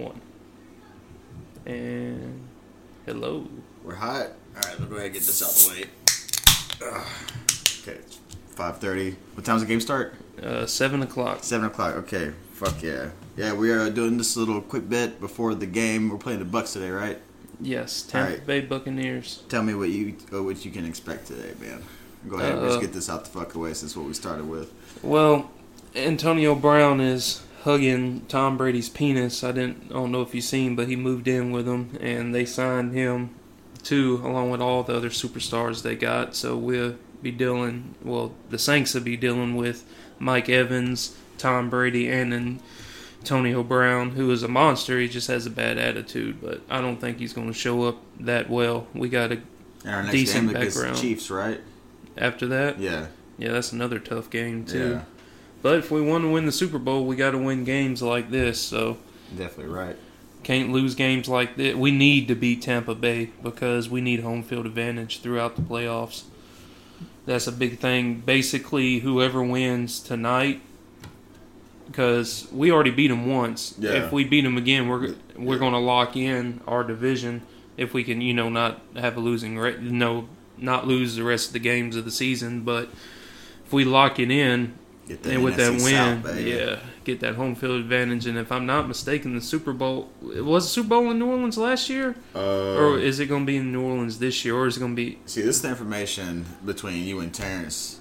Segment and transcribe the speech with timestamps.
[0.00, 0.20] one.
[1.66, 2.40] And
[3.06, 3.46] hello.
[3.84, 4.26] We're hot.
[4.56, 5.88] All right, let's go ahead and get this out the way.
[6.96, 7.06] Ugh.
[7.82, 8.18] Okay, it's
[8.48, 9.16] five thirty.
[9.34, 10.14] What time's the game start?
[10.42, 11.44] Uh, seven o'clock.
[11.44, 11.96] Seven o'clock.
[11.96, 13.52] Okay, fuck yeah, yeah.
[13.52, 16.08] We are doing this little quick bit before the game.
[16.08, 17.18] We're playing the Bucks today, right?
[17.60, 18.46] Yes, Tampa Alright.
[18.46, 19.42] Bay Buccaneers.
[19.50, 21.82] Tell me what you uh, what you can expect today, man.
[22.28, 22.58] Go ahead.
[22.58, 24.72] let's Uh, get this out the fuck away since what we started with.
[25.02, 25.50] Well,
[25.94, 29.44] Antonio Brown is hugging Tom Brady's penis.
[29.44, 32.34] I didn't, I don't know if you've seen, but he moved in with him, and
[32.34, 33.30] they signed him
[33.82, 36.34] too, along with all the other superstars they got.
[36.34, 37.94] So we'll be dealing.
[38.02, 39.84] Well, the Saints will be dealing with
[40.18, 42.60] Mike Evans, Tom Brady, and then
[43.20, 44.98] Antonio Brown, who is a monster.
[44.98, 47.98] He just has a bad attitude, but I don't think he's going to show up
[48.20, 48.86] that well.
[48.94, 49.40] We got a
[49.86, 50.96] our next Decent game background.
[50.96, 51.60] Chiefs, right?
[52.16, 52.78] after that.
[52.78, 53.06] Yeah.
[53.38, 54.90] Yeah, that's another tough game too.
[54.90, 55.02] Yeah.
[55.62, 58.30] But if we want to win the Super Bowl, we got to win games like
[58.30, 58.60] this.
[58.60, 58.96] So
[59.36, 59.96] Definitely right.
[60.42, 61.74] can't lose games like this.
[61.74, 66.24] We need to beat Tampa Bay because we need home field advantage throughout the playoffs.
[67.26, 68.20] That's a big thing.
[68.20, 70.62] Basically, whoever wins tonight,
[71.86, 73.74] because we already beat them once.
[73.78, 73.92] Yeah.
[73.92, 77.42] If we beat them again, we're we're going to lock in our division.
[77.76, 81.48] If we can, you know, not have a losing rate, no, not lose the rest
[81.48, 82.62] of the games of the season.
[82.62, 82.88] But
[83.64, 84.74] if we lock it in,
[85.08, 88.26] Get and with that win, South, yeah, get that home field advantage.
[88.26, 91.26] And if I'm not mistaken, the Super Bowl it was the Super Bowl in New
[91.26, 94.54] Orleans last year, Uh, or is it going to be in New Orleans this year,
[94.54, 95.18] or is it going to be?
[95.26, 97.98] See, this is the information between you and Terrence.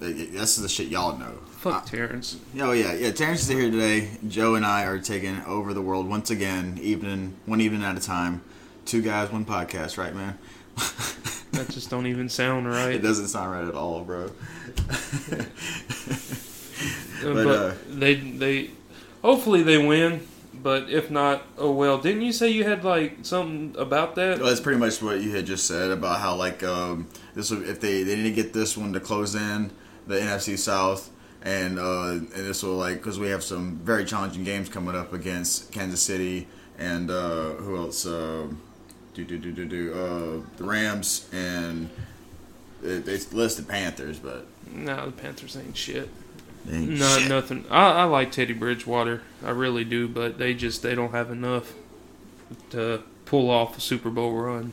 [0.00, 1.38] This is the shit y'all know.
[1.56, 2.36] Fuck Terrence.
[2.60, 3.10] Oh yeah, yeah.
[3.10, 4.10] Terrence is here today.
[4.28, 8.00] Joe and I are taking over the world once again, evening, one evening at a
[8.00, 8.42] time.
[8.84, 10.38] Two guys, one podcast, right, man?
[11.58, 12.94] That just don't even sound right.
[12.94, 14.30] it doesn't sound right at all, bro.
[17.22, 18.70] But, but uh, they they
[19.22, 20.26] hopefully they win.
[20.60, 21.98] But if not, oh well.
[21.98, 24.38] Didn't you say you had like something about that?
[24.38, 27.68] Well, that's pretty much what you had just said about how like um, this will,
[27.68, 29.70] if they they need to get this one to close in
[30.06, 31.10] the NFC South
[31.42, 35.12] and uh, and this will like because we have some very challenging games coming up
[35.12, 36.48] against Kansas City
[36.78, 38.46] and uh, who else uh,
[39.24, 41.88] do do do do do uh, the Rams and
[42.82, 46.08] they, they listed Panthers but No, the Panthers ain't shit.
[46.64, 47.28] they ain't No, shit.
[47.28, 47.64] nothing.
[47.70, 49.22] I, I like Teddy Bridgewater.
[49.44, 51.72] I really do, but they just they don't have enough
[52.70, 54.72] to pull off a Super Bowl run.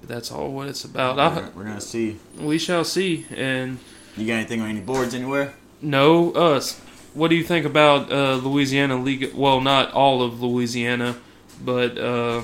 [0.00, 1.16] But that's all what it's about.
[1.16, 2.18] We're, I, gonna- we're gonna see.
[2.38, 3.26] we shall see.
[3.34, 3.78] And
[4.16, 5.54] You got anything on any boards anywhere?
[5.80, 6.78] no, us.
[7.14, 9.32] What do you think about uh, Louisiana League?
[9.34, 11.16] Well, not all of Louisiana,
[11.62, 12.42] but uh,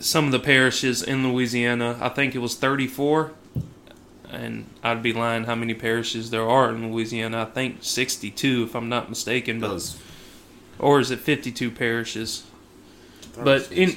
[0.00, 1.98] some of the parishes in Louisiana.
[2.00, 3.32] I think it was 34.
[4.28, 7.42] And I'd be lying how many parishes there are in Louisiana.
[7.42, 9.60] I think 62, if I'm not mistaken.
[9.60, 10.00] But Those.
[10.78, 12.44] or is it 52 parishes?
[13.42, 13.96] But in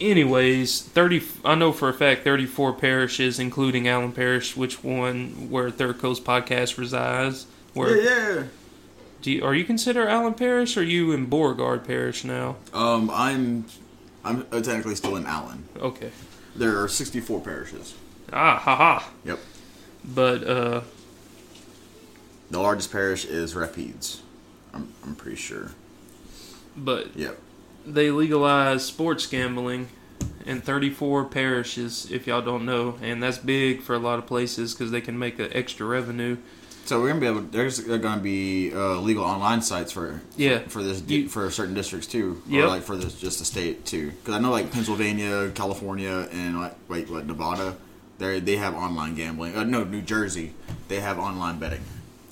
[0.00, 5.70] anyways, 30 I know for a fact 34 parishes including Allen Parish, which one where
[5.70, 7.46] Third Coast podcast resides.
[7.74, 8.42] Where yeah, yeah.
[9.22, 12.56] do you, are you consider Allen Parish or are you in Beauregard Parish now?
[12.72, 13.66] Um, I'm
[14.24, 15.68] I'm uh, technically still in Allen.
[15.78, 16.10] Okay.
[16.56, 17.94] There are 64 parishes.
[18.32, 19.10] Ah, ha ha.
[19.24, 19.38] Yep.
[20.04, 20.80] But uh
[22.50, 24.20] The largest parish is Rapides.
[24.72, 25.70] I'm, I'm pretty sure.
[26.76, 27.38] but Yep.
[27.86, 29.88] they legalized sports gambling
[30.46, 34.74] in 34 parishes if y'all don't know and that's big for a lot of places
[34.74, 36.36] cuz they can make an extra revenue.
[36.86, 37.40] So we're gonna be able.
[37.42, 40.60] There's gonna be uh, legal online sites for Yeah.
[40.68, 42.64] for this You- for certain districts too, Yep.
[42.64, 44.10] or like for this just the state too.
[44.10, 47.76] Because I know like Pennsylvania, California, and like wait what Nevada,
[48.18, 49.56] they they have online gambling.
[49.56, 50.52] Uh, no, New Jersey,
[50.88, 51.80] they have online betting.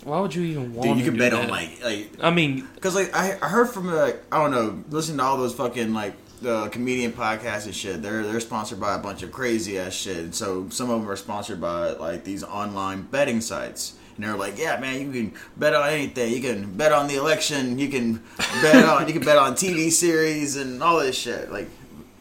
[0.04, 1.44] Why would you even want Dude, you can bet that?
[1.44, 4.84] on like like I mean, Cause like I, I heard from like I don't know,
[4.90, 8.02] listening to all those fucking like the comedian podcasts and shit.
[8.02, 10.34] They're they're sponsored by a bunch of crazy ass shit.
[10.34, 13.94] So some of them are sponsored by like these online betting sites.
[14.17, 16.33] And they're like, yeah, man, you can bet on anything.
[16.33, 17.78] You can bet on the election.
[17.78, 18.23] You can
[18.62, 21.50] bet on you can bet on TV series and all this shit.
[21.50, 21.69] Like,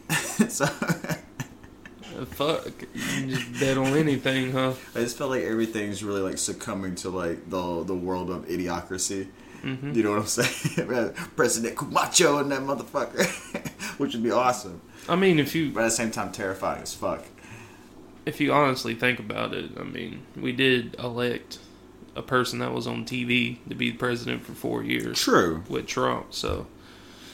[0.48, 0.66] so
[2.26, 4.74] fuck, you can just bet on anything, huh?
[4.94, 9.28] I just feel like everything's really like succumbing to like the the world of idiocracy.
[9.62, 11.14] hmm You know what I'm saying?
[11.36, 13.26] President Camacho and that motherfucker,
[13.98, 16.94] which would be awesome, I mean, if you but at the same time terrifying as
[16.94, 17.24] fuck.
[18.26, 21.58] if you honestly think about it, I mean, we did elect
[22.16, 25.62] a person that was on TV to be president for four years True.
[25.68, 26.34] with Trump.
[26.34, 26.66] So,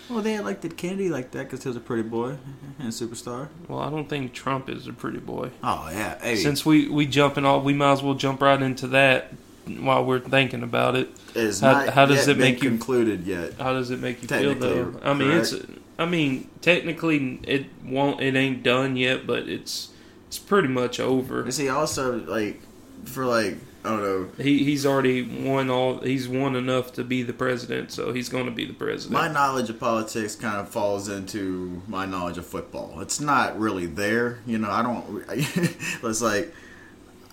[0.09, 2.37] Well, they elected Kennedy like that because he was a pretty boy
[2.79, 3.49] and a superstar.
[3.69, 5.51] well, I don't think Trump is a pretty boy.
[5.63, 6.37] Oh yeah, hey.
[6.37, 9.33] Since we we jumping all, we might as well jump right into that.
[9.81, 13.27] while we're thinking about it, It's How- how does yet it make been you- concluded
[13.27, 13.53] yet?
[13.61, 14.95] how does it make you feel though?
[15.05, 15.55] I mean, it's.
[15.99, 18.21] I mean, technically, it won't.
[18.23, 19.91] It ain't done yet, but it's.
[20.29, 21.45] It's pretty much over.
[21.45, 22.63] You see, also like
[23.05, 24.43] for like I don't know.
[24.43, 26.01] He he's already won all.
[26.01, 29.13] He's won enough to be the president, so he's going to be the president.
[29.13, 33.01] My knowledge of politics kind of falls into my knowledge of football.
[33.01, 34.71] It's not really there, you know.
[34.71, 35.25] I don't.
[35.31, 36.53] it's like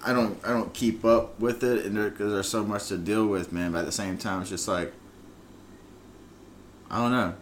[0.05, 0.39] I don't.
[0.45, 3.71] I don't keep up with it, and because there's so much to deal with, man.
[3.71, 4.93] But at the same time, it's just like
[6.89, 7.33] I don't know.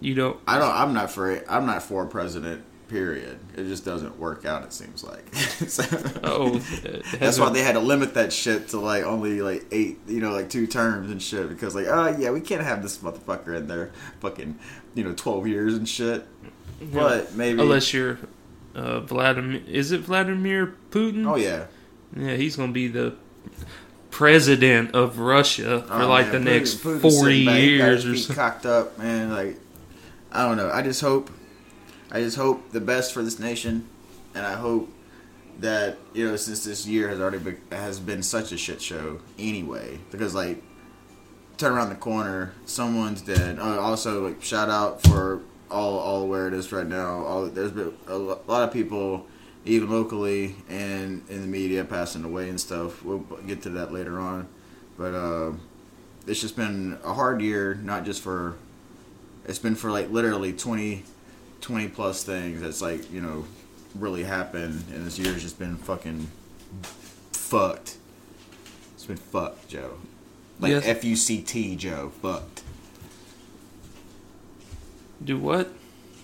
[0.00, 0.38] you don't.
[0.46, 0.74] I don't.
[0.74, 1.44] I'm not for it.
[1.48, 2.64] I'm not for president.
[2.90, 3.38] Period.
[3.56, 4.64] It just doesn't work out.
[4.64, 5.32] It seems like.
[5.34, 5.84] So-
[6.24, 6.58] Oh,
[7.18, 10.32] That's why they had to limit that shit to like only like eight, you know,
[10.32, 11.48] like two terms and shit.
[11.48, 14.58] Because like, oh yeah, we can't have this motherfucker in there, fucking,
[14.94, 16.26] you know, twelve years and shit.
[16.92, 17.60] But maybe.
[17.60, 18.18] unless you're
[18.74, 19.62] uh, Vladimir.
[19.68, 21.26] Is it Vladimir Putin?
[21.26, 21.66] oh yeah.
[22.16, 23.14] Yeah, he's going to be the
[24.10, 28.10] president of Russia for Oh, like man, the Putin- next Putin's forty back, years his
[28.12, 28.34] or feet so.
[28.34, 29.30] Cocked up, man.
[29.30, 29.58] Like,
[30.32, 30.70] I don't know.
[30.70, 31.30] I just hope.
[32.12, 33.88] I just hope the best for this nation,
[34.34, 34.90] and I hope
[35.60, 39.98] that you know since this year has already has been such a shit show anyway
[40.10, 40.62] because like
[41.58, 43.58] turn around the corner someone's dead.
[43.58, 47.24] Uh, also like shout out for all all where it is right now.
[47.24, 49.26] All there's been a lot of people
[49.64, 53.04] even locally and in the media passing away and stuff.
[53.04, 54.48] We'll get to that later on.
[54.96, 55.52] But uh
[56.26, 58.56] it's just been a hard year not just for
[59.46, 61.04] it's been for like literally 20
[61.60, 63.44] 20 plus things that's like you know
[63.94, 66.28] really happened and this year's just been fucking
[67.32, 67.96] fucked
[68.94, 69.94] it's been fucked joe
[70.60, 70.86] like Yes.
[70.86, 72.62] f-u-c-t joe fucked
[75.22, 75.70] Do what?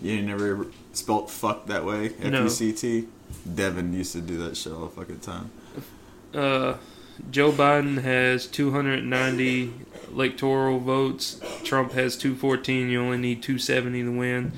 [0.03, 2.39] you never spelt fuck that way No.
[2.44, 3.09] f-u-c-t
[3.55, 5.50] devin used to do that shit all the fucking time
[6.35, 6.77] Uh,
[7.31, 9.73] Joe Biden has 290
[10.12, 11.41] electoral votes.
[11.65, 12.91] Trump has 214.
[12.91, 14.53] You only need 270 to win.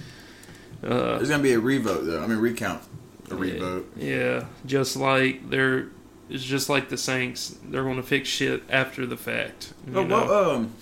[0.82, 2.82] Uh, there's gonna be a revote though i mean recount
[3.30, 5.88] a revote Yeah, just like they're,
[6.30, 7.56] it's just like the Saints.
[7.64, 9.74] They're going to fix shit after the fact.
[9.86, 10.26] but know?
[10.26, 10.72] well, um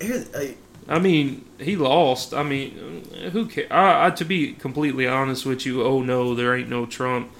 [0.00, 0.54] here I,
[0.88, 2.32] I mean, he lost.
[2.32, 3.70] I mean, who cares?
[3.70, 7.30] I, I, to be completely honest with you, oh no, there ain't no Trump.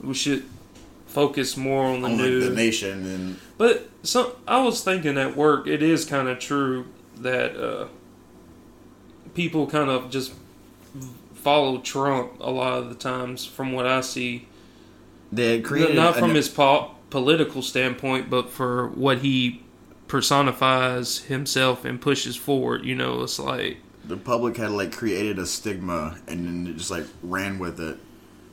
[0.00, 0.44] We should
[1.06, 2.48] focus more on the on news.
[2.48, 6.86] the nation and But so I was thinking at work, it is kind of true
[7.18, 7.86] that uh,
[9.34, 10.32] people kind of just
[11.44, 14.48] follow Trump a lot of the times, from what I see.
[15.30, 19.62] they created Not from his po- political standpoint, but for what he
[20.08, 22.84] personifies himself and pushes forward.
[22.84, 23.76] You know, it's like
[24.06, 27.98] the public had like created a stigma and then it just like ran with it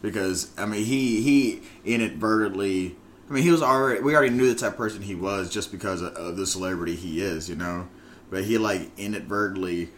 [0.01, 2.95] because I mean he he inadvertently
[3.29, 5.71] I mean he was already we already knew the type of person he was just
[5.71, 7.87] because of, of the celebrity he is you know
[8.29, 9.89] but he like inadvertently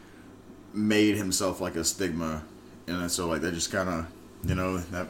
[0.73, 2.43] made himself like a stigma
[2.87, 4.07] and so like that just kind of
[4.45, 5.07] you know that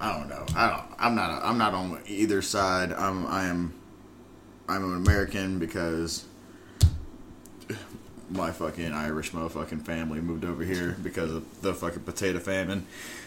[0.00, 3.74] I don't know I don't I'm not I'm not on either side I'm I am
[4.68, 6.24] I'm an American because
[8.30, 12.86] my fucking Irish motherfucking family moved over here because of the fucking potato famine.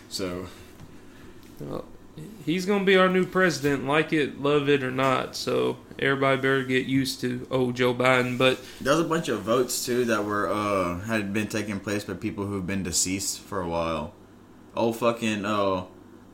[0.09, 0.47] So
[1.59, 1.85] well,
[2.45, 5.35] he's gonna be our new president, like it, love it or not.
[5.35, 8.37] So everybody better get used to old Joe Biden.
[8.37, 12.13] But there's a bunch of votes too that were uh had been taking place by
[12.13, 14.13] people who've been deceased for a while.
[14.75, 15.89] Oh fucking oh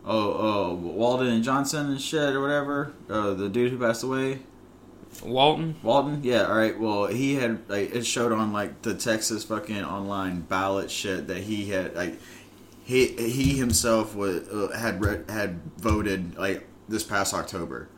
[0.05, 2.93] oh oh Walden and Johnson and shit or whatever.
[3.09, 4.39] Uh, the dude who passed away.
[5.23, 6.77] Walton, Walton, yeah, all right.
[6.79, 11.37] Well, he had like it showed on like the Texas fucking online ballot shit that
[11.37, 12.19] he had like
[12.83, 17.89] he he himself was uh, had re- had voted like this past October,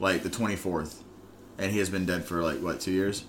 [0.00, 1.02] like the twenty fourth,
[1.58, 3.24] and he has been dead for like what two years.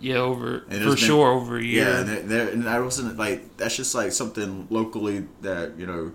[0.00, 1.84] yeah, over for been- sure over a year.
[1.84, 5.86] Yeah, and, there- there, and I wasn't like that's just like something locally that you
[5.86, 6.12] know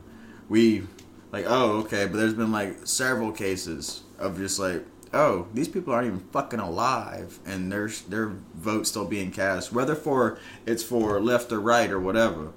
[0.50, 0.84] we
[1.32, 1.46] like.
[1.48, 6.08] Oh, okay, but there's been like several cases of just like oh these people aren't
[6.08, 11.52] even fucking alive, and there's their vote still being cast, whether for it's for left
[11.52, 12.52] or right or whatever.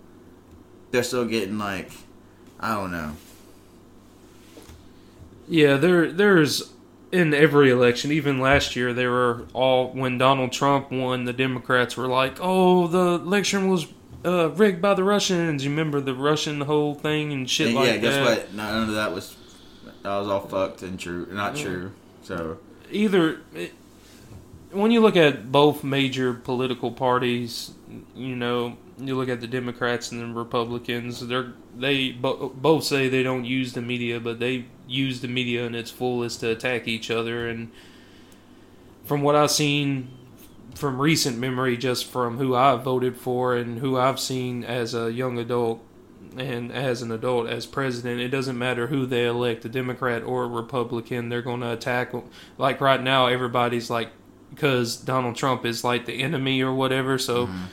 [0.95, 1.91] They're still getting like
[2.61, 3.17] I don't know.
[5.49, 6.71] Yeah, there there's
[7.11, 11.97] in every election, even last year, they were all when Donald Trump won, the Democrats
[11.97, 13.89] were like, "Oh, the election was
[14.25, 17.87] uh, rigged by the Russians." You remember the Russian whole thing and shit And like
[17.89, 18.25] yeah, guess that.
[18.25, 18.55] what?
[18.55, 19.37] None of that was
[20.05, 21.91] that was all fucked and true, not true.
[22.23, 22.59] So
[22.93, 23.73] Either it,
[24.71, 27.73] when you look at both major political parties,
[28.15, 31.27] you know, you look at the Democrats and the Republicans.
[31.27, 35.67] They're they bo- both say they don't use the media, but they use the media
[35.67, 37.49] in its fullest to attack each other.
[37.49, 37.73] And
[39.05, 40.11] from what I've seen
[40.75, 45.13] from recent memory, just from who I've voted for and who I've seen as a
[45.13, 45.85] young adult
[46.37, 50.45] and as an adult as president, it doesn't matter who they elect, a Democrat or
[50.45, 52.13] a Republican, they're going to attack.
[52.59, 54.11] Like right now, everybody's like,
[54.51, 57.19] because Donald Trump is like the enemy or whatever.
[57.19, 57.65] So mm-hmm.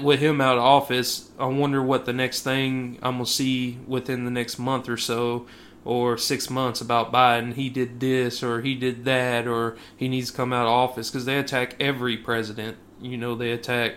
[0.00, 4.24] With him out of office, I wonder what the next thing I'm gonna see within
[4.24, 5.46] the next month or so,
[5.84, 7.54] or six months about Biden.
[7.54, 11.10] He did this or he did that, or he needs to come out of office
[11.10, 12.76] because they attack every president.
[13.00, 13.96] You know, they attack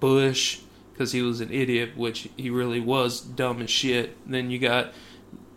[0.00, 0.60] Bush
[0.92, 4.16] because he was an idiot, which he really was dumb as shit.
[4.30, 4.92] Then you got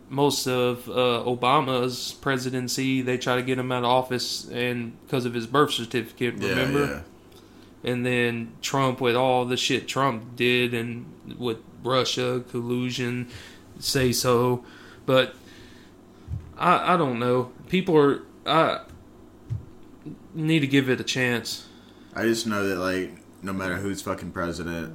[0.10, 5.26] most of uh, Obama's presidency, they try to get him out of office, and because
[5.26, 6.86] of his birth certificate, remember?
[6.86, 7.02] Yeah,
[7.84, 11.06] and then Trump with all the shit Trump did and
[11.38, 13.30] with Russia collusion,
[13.80, 14.64] say so,
[15.06, 15.36] but
[16.58, 17.52] I I don't know.
[17.68, 18.82] People are I
[20.34, 21.68] need to give it a chance.
[22.16, 23.12] I just know that like
[23.42, 24.94] no matter who's fucking president,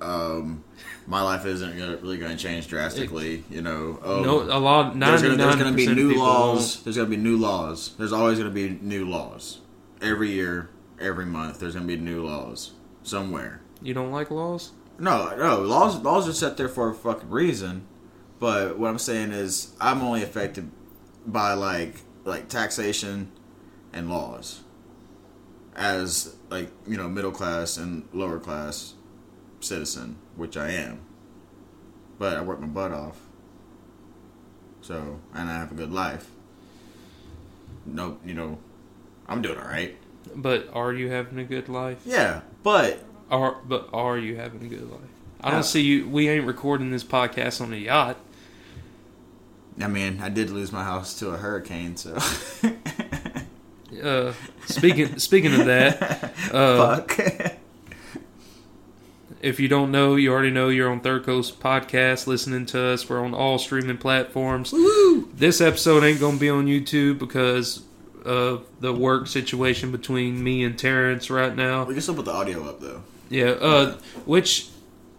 [0.00, 0.64] um,
[1.06, 3.44] my life isn't gonna, really going to change drastically.
[3.50, 6.76] You know, um, no, a lot there's there's gonna be new laws.
[6.76, 6.84] won't.
[6.84, 7.94] There's gonna be new laws.
[7.96, 9.60] There's always gonna be new laws
[10.02, 10.68] every year,
[11.00, 11.58] every month.
[11.58, 12.72] There's gonna be new laws
[13.02, 13.60] somewhere.
[13.82, 14.72] You don't like laws?
[14.98, 15.96] No, no laws.
[16.02, 17.86] Laws are set there for a fucking reason.
[18.38, 20.70] But what I'm saying is, I'm only affected
[21.26, 23.30] by like like taxation
[23.92, 24.62] and laws
[25.74, 28.94] as like you know middle class and lower class
[29.60, 31.00] citizen, which I am.
[32.18, 33.20] But I work my butt off.
[34.80, 36.30] So and I have a good life.
[37.84, 38.58] No, you know,
[39.28, 39.96] I'm doing all right.
[40.34, 41.98] But are you having a good life?
[42.04, 45.00] Yeah, but Are but are you having a good life?
[45.40, 46.08] I don't see you.
[46.08, 48.16] We ain't recording this podcast on a yacht.
[49.80, 52.18] I mean, I did lose my house to a hurricane, so
[54.02, 54.32] Uh,
[54.66, 56.02] speaking speaking of that,
[56.52, 57.18] uh, fuck.
[59.40, 63.08] if you don't know, you already know you're on Third Coast Podcast listening to us.
[63.08, 64.74] We're on all streaming platforms.
[65.34, 67.82] This episode ain't gonna be on YouTube because
[68.26, 71.84] of the work situation between me and Terrence right now.
[71.84, 73.02] we can still put the audio up though.
[73.28, 74.68] Yeah, uh, which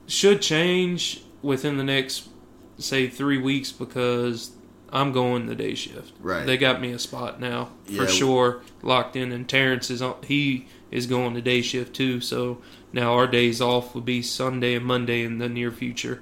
[0.07, 2.29] should change within the next,
[2.77, 4.51] say, three weeks because
[4.91, 6.13] I'm going the day shift.
[6.21, 6.45] Right.
[6.45, 8.01] They got me a spot now Yeah.
[8.05, 10.15] for sure, locked in, and Terrence is on.
[10.25, 12.21] He is going the day shift too.
[12.21, 12.59] So
[12.93, 16.21] now our days off will be Sunday and Monday in the near future.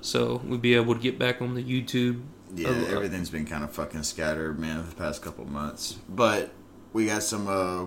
[0.00, 2.22] So we'll be able to get back on the YouTube.
[2.54, 5.98] Yeah, Uh, everything's been kind of fucking scattered, man, for the past couple months.
[6.08, 6.52] But
[6.92, 7.48] we got some.
[7.48, 7.86] Uh,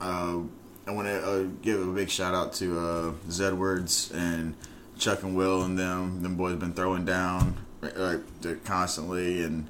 [0.00, 0.40] uh,
[0.86, 4.56] I want to uh, give a big shout out to uh, Zedwards and
[4.98, 6.22] Chuck and Will and them.
[6.22, 9.68] Them boys been throwing down like constantly, and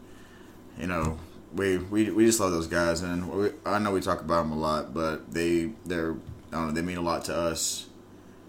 [0.79, 1.19] you know
[1.55, 3.03] we we we just love those guys.
[3.03, 6.13] And we, I know we talk about them a lot, but they they're
[6.53, 7.87] I don't know they mean a lot to us.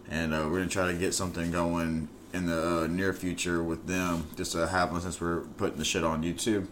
[0.09, 3.85] And uh, we're gonna try to get something going in the uh, near future with
[3.87, 6.67] them, just to have them since we're putting the shit on YouTube.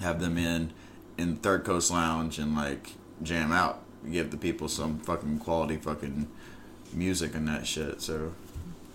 [0.00, 0.72] Have them in
[1.16, 2.92] in Third Coast Lounge and like
[3.22, 6.28] jam out, give the people some fucking quality fucking
[6.92, 8.00] music and that shit.
[8.00, 8.32] So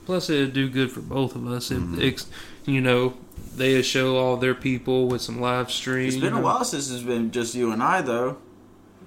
[0.06, 1.72] Plus, it'd do good for both of us.
[1.72, 2.70] If, Mm-hmm.
[2.72, 3.14] you know,
[3.56, 6.08] they show all their people with some live stream.
[6.08, 8.38] it's been a while since it's been just you and I though.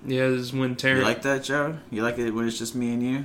[0.07, 1.01] Yeah, this is when Terry.
[1.01, 1.79] You like that, Joe?
[1.91, 3.25] You like it when it's just me and you?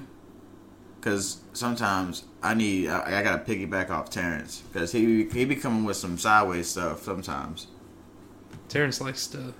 [1.00, 5.83] Because sometimes I need I, I gotta piggyback off Terrence because he he be coming
[5.83, 7.67] with some sideways stuff sometimes.
[8.69, 9.53] Terrence likes to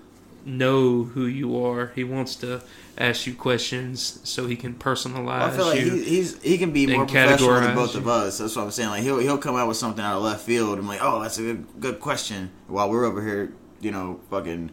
[0.45, 1.91] know who you are.
[1.93, 2.61] He wants to
[2.97, 5.91] ask you questions so he can personalize Well, I feel like you.
[5.91, 8.00] he, he's he can be more professional than both you.
[8.00, 8.39] of us.
[8.39, 8.89] That's what I'm saying.
[8.89, 10.79] Like he'll he'll come out with something out of left field.
[10.79, 12.50] I'm like, oh, that's a good good question.
[12.67, 14.71] While we're over here, you know, fucking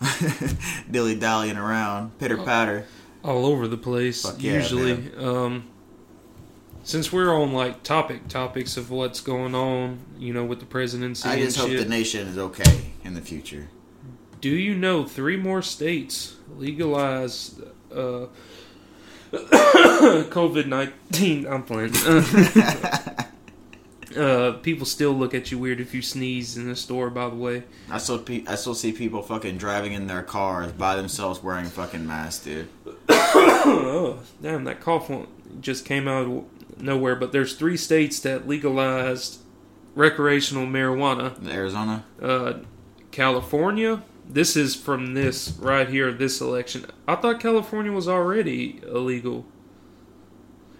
[0.90, 2.86] dilly dallying around, pitter patter.
[3.24, 4.22] all over the place.
[4.22, 5.64] Fuck yeah, usually, um,
[6.82, 11.28] since we're on like topic topics of what's going on, you know, with the presidency
[11.28, 11.80] I just hope shit.
[11.80, 13.68] the nation is okay in the future.
[14.40, 17.60] Do you know three more states legalized
[17.92, 18.26] uh,
[19.32, 21.46] COVID nineteen?
[21.50, 21.94] I'm playing.
[24.16, 27.10] uh, people still look at you weird if you sneeze in the store.
[27.10, 30.72] By the way, I still pe- I still see people fucking driving in their cars
[30.72, 32.68] by themselves wearing fucking masks, dude.
[33.08, 35.08] oh, damn, that cough
[35.60, 36.44] just came out
[36.82, 37.16] nowhere.
[37.16, 39.40] But there's three states that legalized
[39.94, 41.46] recreational marijuana.
[41.48, 42.04] Arizona.
[42.20, 42.54] Uh,
[43.10, 44.02] California.
[44.28, 46.86] This is from this right here, this election.
[47.06, 49.44] I thought California was already illegal.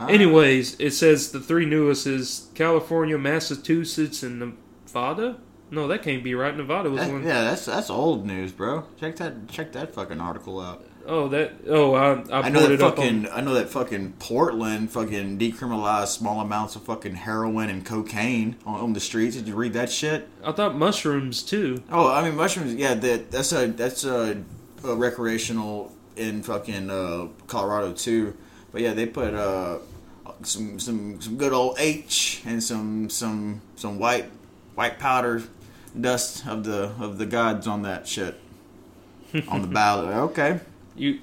[0.01, 0.07] Ah.
[0.07, 4.57] Anyways, it says the three newest is California, Massachusetts, and
[4.87, 5.39] Nevada.
[5.71, 6.57] No, that can't be right.
[6.57, 7.25] Nevada was That- one.
[7.25, 8.85] yeah, that's that's old news, bro.
[8.99, 10.85] Check that check that fucking article out.
[11.07, 11.53] Oh, that.
[11.69, 13.33] Oh, I I, I know that fucking on.
[13.33, 18.81] I know that fucking Portland fucking decriminalized small amounts of fucking heroin and cocaine on,
[18.81, 19.37] on the streets.
[19.37, 20.29] Did you read that shit?
[20.45, 21.83] I thought mushrooms too.
[21.91, 22.75] Oh, I mean mushrooms.
[22.75, 24.43] Yeah, that that's a that's a,
[24.85, 28.37] a recreational in fucking uh, Colorado too.
[28.71, 29.79] But yeah, they put uh,
[30.43, 34.31] some some some good old H and some some some white
[34.75, 35.43] white powder
[35.99, 38.41] dust of the of the gods on that shit
[39.49, 40.09] on the ballot.
[40.09, 40.61] Okay,
[40.97, 41.21] You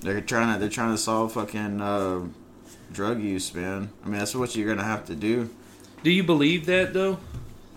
[0.00, 2.20] they're trying to they're trying to solve fucking uh,
[2.92, 3.90] drug use, man.
[4.04, 5.50] I mean that's what you're gonna have to do.
[6.02, 7.18] do you believe that though?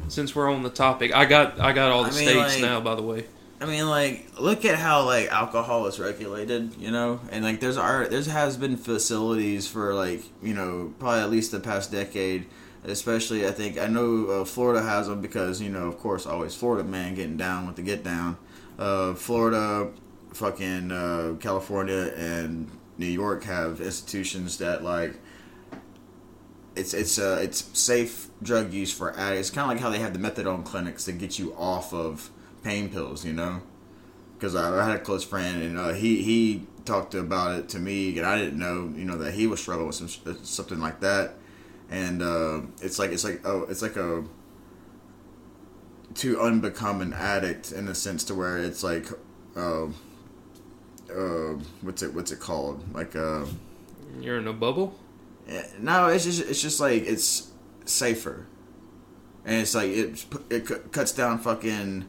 [0.07, 2.61] Since we're on the topic, I got I got all the I mean, states like-
[2.61, 2.79] now.
[2.79, 3.25] By the way,
[3.59, 7.77] I mean, like, look at how like alcohol is regulated, you know, and like there's
[7.77, 12.45] our there's has been facilities for like you know probably at least the past decade,
[12.83, 16.53] especially I think I know uh, Florida has them because you know of course always
[16.53, 18.37] Florida man getting down with the get down,
[18.77, 19.89] uh, Florida,
[20.35, 25.15] fucking uh, California and New York have institutions that like
[26.75, 29.47] it's it's uh it's safe drug use for addicts.
[29.47, 32.29] It's kind of like how they have the methadone clinics to get you off of
[32.63, 33.61] pain pills, you know.
[34.37, 38.17] Because I, had a close friend and uh, he he talked about it to me,
[38.17, 40.09] and I didn't know you know that he was struggling with some
[40.43, 41.35] something like that.
[41.89, 44.25] And uh, it's like it's like oh it's like a
[46.15, 49.07] to unbecome an addict in a sense to where it's like
[49.55, 49.87] uh,
[51.12, 53.45] uh, what's it what's it called like uh
[54.21, 54.95] you're in a bubble.
[55.47, 57.51] Eh, No, it's just it's just like it's
[57.85, 58.45] safer,
[59.45, 62.05] and it's like it it cu- cuts down fucking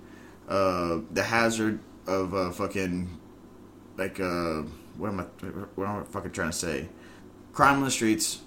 [0.48, 3.10] uh the hazard of uh fucking
[3.98, 4.62] like uh
[4.96, 5.24] what am I
[5.74, 6.88] what am I fucking trying to say?
[7.52, 8.40] Crime on the streets.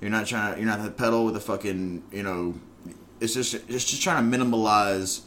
[0.00, 2.54] You're not trying to you're not to peddle with a fucking you know.
[3.20, 5.22] It's just it's just trying to minimalize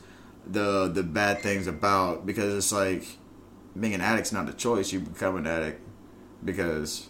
[0.47, 3.05] the the bad things about because it's like
[3.79, 4.91] being an addict's not a choice.
[4.91, 5.81] You become an addict
[6.43, 7.07] because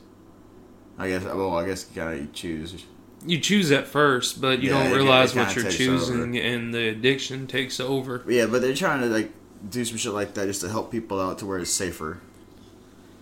[0.98, 1.24] I guess.
[1.24, 2.86] Well, I guess kind of you choose.
[3.26, 7.48] You choose at first, but you Yeah, don't realize what you're choosing, and the addiction
[7.48, 8.24] takes over.
[8.28, 9.32] Yeah, but they're trying to like
[9.68, 12.22] do some shit like that just to help people out to where it's safer.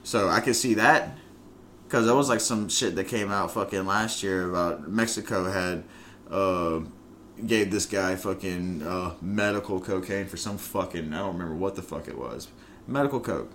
[0.03, 1.17] So I can see that
[1.85, 5.83] because there was like some shit that came out fucking last year about Mexico had
[6.29, 6.81] uh,
[7.45, 11.81] gave this guy fucking uh, medical cocaine for some fucking I don't remember what the
[11.81, 12.49] fuck it was.
[12.87, 13.51] Medical coke.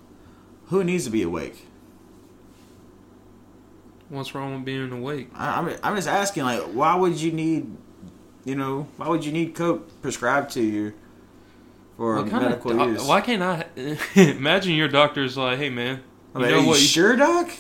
[0.67, 1.65] Who needs to be awake?
[4.09, 5.29] What's wrong with being awake?
[5.35, 7.71] I, I'm I'm just asking like why would you need
[8.45, 10.95] you know why would you need coke prescribed to you
[11.97, 13.05] for What kind of medical doc- use?
[13.05, 13.67] why can't I
[14.15, 16.01] imagine your doctor's like, "Hey man,
[16.35, 17.51] you like, know are you sure, doc?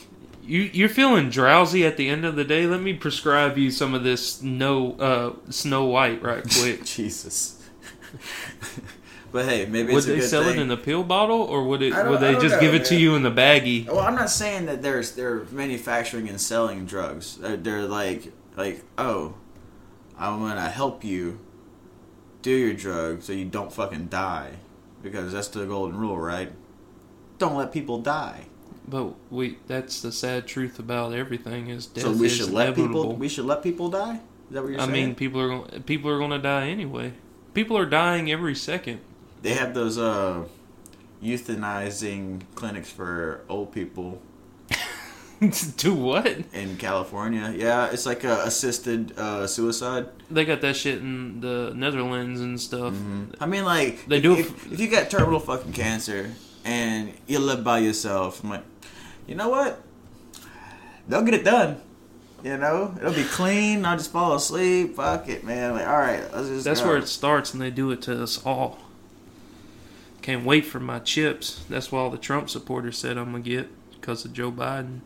[0.42, 2.66] You you're feeling drowsy at the end of the day.
[2.66, 7.62] Let me prescribe you some of this no uh, Snow White right quick." Jesus.
[9.30, 10.58] but hey, maybe would it's a they good sell thing.
[10.58, 12.96] it in a pill bottle, or would it would they just know, give it to
[12.96, 13.86] you in the baggie?
[13.86, 17.36] Well, I'm not saying that there's they're manufacturing and selling drugs.
[17.36, 19.34] They're, they're like like oh,
[20.18, 21.40] I'm gonna help you
[22.42, 24.52] do your drug so you don't fucking die
[25.02, 26.52] because that's the golden rule, right?
[27.38, 28.46] Don't let people die.
[28.86, 32.68] But we that's the sad truth about everything is death so we is should let
[32.68, 33.02] inevitable.
[33.02, 34.20] people we should let people die.
[34.48, 34.90] Is that what you're I saying?
[34.90, 37.12] I mean, people are people are going to die anyway.
[37.52, 39.00] People are dying every second.
[39.42, 40.44] They have those uh
[41.22, 44.20] euthanizing clinics for old people
[45.76, 46.26] Do what?
[46.52, 47.54] in California.
[47.56, 50.08] Yeah, it's like a assisted uh, suicide.
[50.28, 52.92] They got that shit in the Netherlands and stuff.
[53.40, 56.32] I mean, like They do it If, if you got terminal fucking cancer
[56.64, 58.64] and you live by yourself, I'm like,
[59.28, 59.80] you know what?
[61.06, 61.82] They'll get it done.
[62.42, 63.84] You know, it'll be clean.
[63.84, 64.96] I'll just fall asleep.
[64.96, 65.74] Fuck it, man.
[65.74, 66.64] Like, all right, let's just.
[66.64, 66.88] That's go.
[66.88, 68.78] where it starts, and they do it to us all.
[70.28, 71.64] Can't wait for my chips.
[71.70, 75.00] That's what all the Trump supporters said I'm gonna get because of Joe Biden.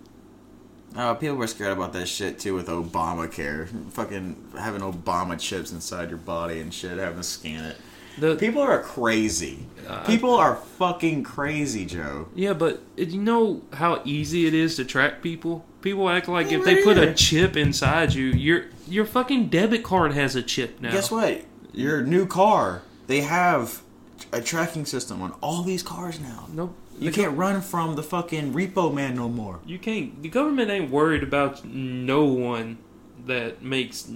[0.96, 3.68] Oh, people were scared about that shit too with Obamacare.
[3.92, 7.76] Fucking having Obama chips inside your body and shit, having to scan it.
[8.18, 9.60] The, People are crazy.
[9.86, 12.26] Uh, People are fucking crazy, Joe.
[12.34, 15.64] yeah, but you know how easy it is to track people.
[15.82, 19.84] People act like Yeah, if they put a chip inside you, your your fucking debit
[19.84, 20.90] card has a chip now.
[20.90, 21.42] Guess what?
[21.72, 23.82] Your new car, they have
[24.32, 26.48] a tracking system on all these cars now.
[26.52, 26.74] Nope.
[26.98, 29.58] You can't run from the fucking repo man no more.
[29.66, 30.22] You can't.
[30.22, 32.78] The government ain't worried about no one
[33.26, 34.10] that makes.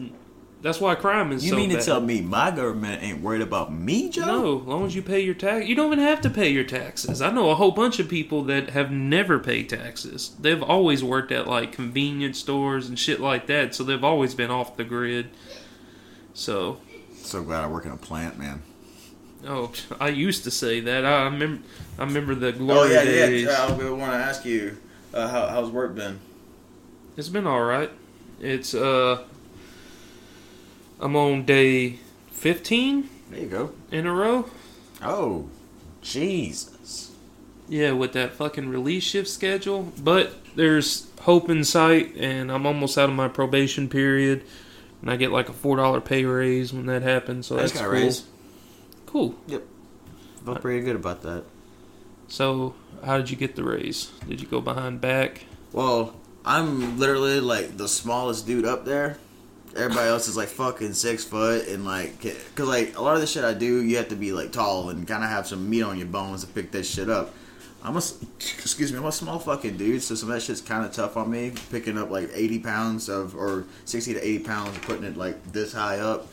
[0.63, 1.81] That's why crime is You so mean bad.
[1.81, 4.25] to tell me my government ain't worried about me, Joe?
[4.27, 6.65] No, as long as you pay your tax, you don't even have to pay your
[6.65, 7.21] taxes.
[7.21, 10.35] I know a whole bunch of people that have never paid taxes.
[10.41, 14.51] They've always worked at like convenience stores and shit like that, so they've always been
[14.51, 15.29] off the grid.
[16.35, 16.79] So
[17.23, 18.63] So glad I work in a plant, man.
[19.47, 21.05] Oh, I used to say that.
[21.05, 21.63] I remember.
[21.99, 23.47] I remember the Oh glory yeah, days.
[23.47, 23.65] yeah.
[23.67, 24.77] I want to ask you,
[25.15, 26.19] uh, how, how's work been?
[27.17, 27.91] It's been all right.
[28.41, 29.23] It's uh,
[31.01, 31.99] I'm on day
[32.31, 33.73] fifteen There you go.
[33.91, 34.47] in a row.
[35.03, 35.49] Oh,
[36.03, 37.13] Jesus.
[37.69, 39.93] Yeah, with that fucking release shift schedule.
[40.03, 44.45] But there's hope in sight, and I'm almost out of my probation period,
[45.03, 47.47] and I get like a four dollar pay raise when that happens.
[47.47, 47.93] So I that's just cool.
[47.93, 48.25] raise.
[49.17, 49.35] Cool.
[49.47, 49.63] Yep.
[50.45, 51.45] Felt pretty good about that.
[52.29, 54.11] So, how did you get the raise?
[54.29, 55.47] Did you go behind back?
[55.73, 59.17] Well, I'm literally like the smallest dude up there.
[59.75, 62.21] Everybody else is like fucking six foot and like,
[62.57, 64.91] cause like a lot of the shit I do, you have to be like tall
[64.91, 67.33] and kind of have some meat on your bones to pick that shit up.
[67.83, 68.03] I'm a,
[68.37, 71.17] excuse me, I'm a small fucking dude, so some of that shit's kind of tough
[71.17, 71.55] on me.
[71.71, 75.73] Picking up like 80 pounds of, or 60 to 80 pounds, putting it like this
[75.73, 76.29] high up.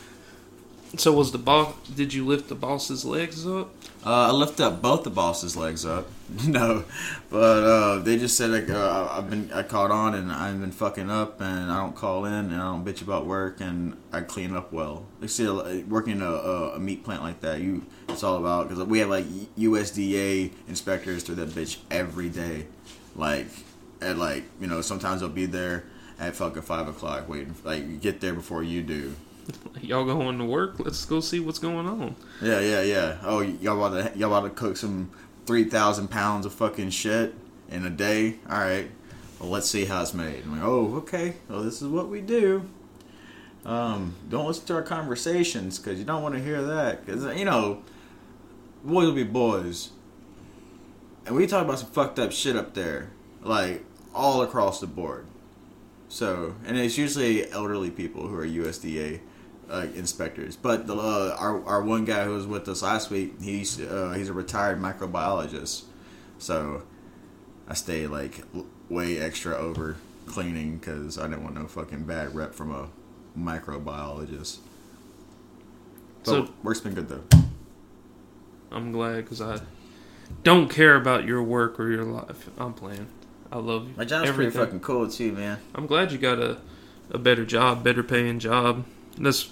[0.96, 1.74] So was the boss?
[1.96, 3.72] Did you lift the boss's legs up?
[4.06, 6.08] Uh, I lift up both the boss's legs up.
[6.48, 6.84] no,
[7.32, 10.72] but uh, they just said like uh, I've been I caught on and I've been
[10.72, 14.22] fucking up and I don't call in and I don't bitch about work and I
[14.22, 15.06] clean up well.
[15.20, 19.00] Like see, working a, a, meat plant like that, you it's all about because we
[19.00, 19.26] have like
[19.58, 22.68] USDA inspectors through that bitch every day.
[23.16, 23.48] Like
[24.00, 25.86] at like you know sometimes they'll be there
[26.20, 29.16] at fucking five o'clock waiting like you get there before you do.
[29.82, 30.80] Y'all going to work?
[30.80, 32.16] Let's go see what's going on.
[32.42, 33.18] Yeah, yeah, yeah.
[33.24, 35.12] Oh, y'all about to y'all about to cook some
[35.46, 37.36] three thousand pounds of fucking shit
[37.70, 38.36] in a day?
[38.50, 38.90] All right.
[39.40, 40.46] Well, let's see how it's made.
[40.46, 41.36] Like, oh, okay.
[41.50, 42.64] Well, this is what we do.
[43.66, 47.06] Um, don't listen to our conversations because you don't want to hear that.
[47.06, 47.84] Because you know,
[48.84, 49.90] boys will be boys,
[51.26, 53.10] and we talk about some fucked up shit up there,
[53.42, 55.26] like all across the board.
[56.08, 59.20] So, and it's usually elderly people who are USDA
[59.74, 60.56] uh, inspectors.
[60.56, 64.14] But the, uh, our our one guy who was with us last week, he's uh,
[64.16, 65.84] he's a retired microbiologist.
[66.38, 66.84] So
[67.68, 68.42] I stay like
[68.90, 72.90] way extra over cleaning because I didn't want no fucking bad rep from a
[73.38, 74.60] microbiologist.
[76.24, 77.24] But So- work's been good though.
[78.72, 79.60] I'm glad because I
[80.44, 82.50] don't care about your work or your life.
[82.58, 83.08] I'm playing.
[83.52, 83.94] I love you.
[83.96, 84.52] My job's Everything.
[84.52, 85.60] pretty fucking cool too, man.
[85.76, 86.58] I'm glad you got a,
[87.12, 88.84] a better job, better paying job.
[89.18, 89.52] That's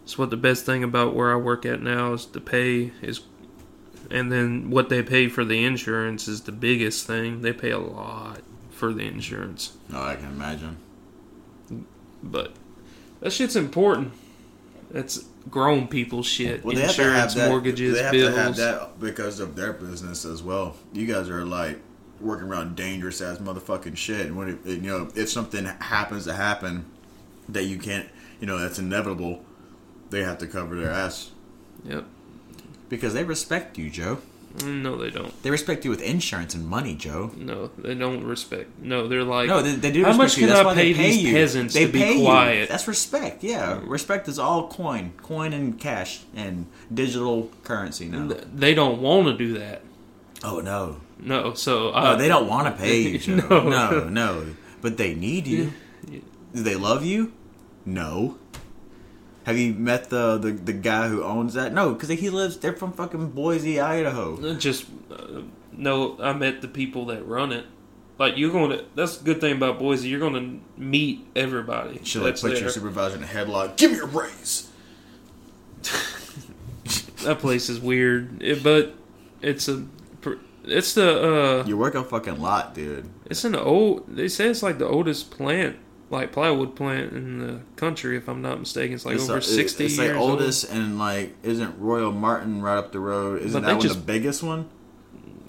[0.00, 3.20] that's what the best thing about where I work at now is the pay is,
[4.10, 7.40] and then what they pay for the insurance is the biggest thing.
[7.42, 10.76] They pay a lot for the insurance, No, I can imagine.
[12.22, 12.52] but
[13.20, 14.12] that shit's important.
[14.90, 16.64] That's grown people shit.
[16.64, 17.48] Well, they have to have insurance, that.
[17.48, 18.34] mortgages, they have bills.
[18.34, 20.76] to have that because of their business as well.
[20.92, 21.80] You guys are like
[22.20, 24.26] working around dangerous ass motherfucking shit.
[24.26, 26.84] And when it, you know, if something happens to happen
[27.48, 28.08] that you can't,
[28.44, 29.42] you know, that's inevitable,
[30.10, 31.30] they have to cover their ass
[31.86, 32.04] Yep.
[32.90, 34.18] because they respect you, Joe.
[34.62, 35.32] No, they don't.
[35.42, 37.32] They respect you with insurance and money, Joe.
[37.38, 38.68] No, they don't respect.
[38.82, 39.48] No, they're like.
[39.48, 40.02] No, they, they do.
[40.02, 40.40] How respect much you.
[40.46, 41.32] can That's I they pay these you.
[41.32, 42.24] peasants they to be pay you.
[42.26, 42.68] quiet?
[42.68, 43.42] That's respect.
[43.42, 48.28] Yeah, respect is all coin, coin and cash and digital currency now.
[48.54, 49.80] They don't want to do that.
[50.44, 53.36] Oh no, No, so No, uh, they don't want to pay you, Joe.
[53.48, 53.68] No.
[53.70, 54.08] no.
[54.10, 54.46] no,
[54.82, 55.72] But they need you.
[56.10, 57.32] Do they love you?
[57.86, 58.38] No.
[59.44, 61.72] Have you met the, the, the guy who owns that?
[61.74, 62.56] No, because he lives.
[62.58, 64.54] They're from fucking Boise, Idaho.
[64.54, 65.42] just uh,
[65.72, 66.16] no.
[66.18, 67.66] I met the people that run it.
[68.18, 68.84] Like you're going to.
[68.94, 70.08] That's the good thing about Boise.
[70.08, 72.00] You're going to meet everybody.
[72.04, 72.60] Should like put there.
[72.60, 73.76] your supervisor in a headlock.
[73.76, 74.70] Give me a raise.
[77.24, 78.94] That place is weird, It- but
[79.40, 79.84] it's a.
[80.66, 81.62] It's the.
[81.62, 83.08] uh You work a fucking lot, dude.
[83.26, 84.04] It's an old.
[84.14, 85.76] They say it's like the oldest plant,
[86.14, 88.16] like plywood plant in the country.
[88.16, 90.98] If I'm not mistaken, it's like it's over a- sixty It's years like oldest and
[90.98, 92.10] like isn't Roy O.
[92.12, 93.42] Martin right up the road?
[93.42, 94.68] Isn't But that one just- the biggest one?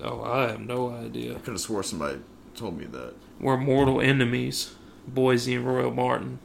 [0.04, 0.22] old.
[0.22, 1.32] Oh, I have no idea.
[1.36, 2.20] I could have swore somebody
[2.56, 3.14] told me that.
[3.40, 4.74] We're mortal enemies,
[5.08, 5.92] Boise and Roy O.
[5.92, 6.40] Martin.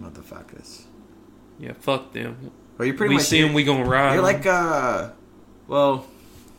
[0.00, 0.82] Motherfuckers.
[1.58, 2.50] Yeah, fuck them.
[2.78, 4.14] Well, you're pretty we much see them, we gonna ride.
[4.14, 5.10] You're like uh,
[5.68, 6.06] well,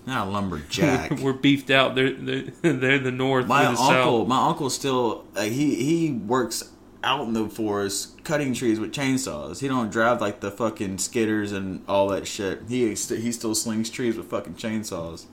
[0.06, 1.12] not a lumberjack.
[1.19, 1.95] We're beefed out.
[1.95, 3.47] They're they're, they're the north.
[3.47, 4.28] my the uncle, south.
[4.28, 6.71] my uncle still like he he works
[7.06, 9.60] out in the forest cutting trees with chainsaws.
[9.62, 12.63] He don't drive like the fucking skidders and all that shit.
[12.68, 15.26] He he still slings trees with fucking chainsaws.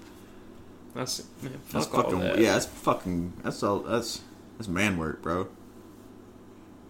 [0.94, 2.38] That's man, That's fuck all fucking that.
[2.38, 2.52] yeah.
[2.52, 4.20] That's fucking that's all that's
[4.58, 5.48] that's man work, bro.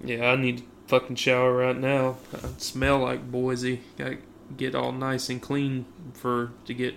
[0.04, 2.16] Yeah, I need to fucking shower right now.
[2.34, 3.80] I smell like Boise.
[3.96, 4.14] Got
[4.56, 6.94] get all nice and clean for to get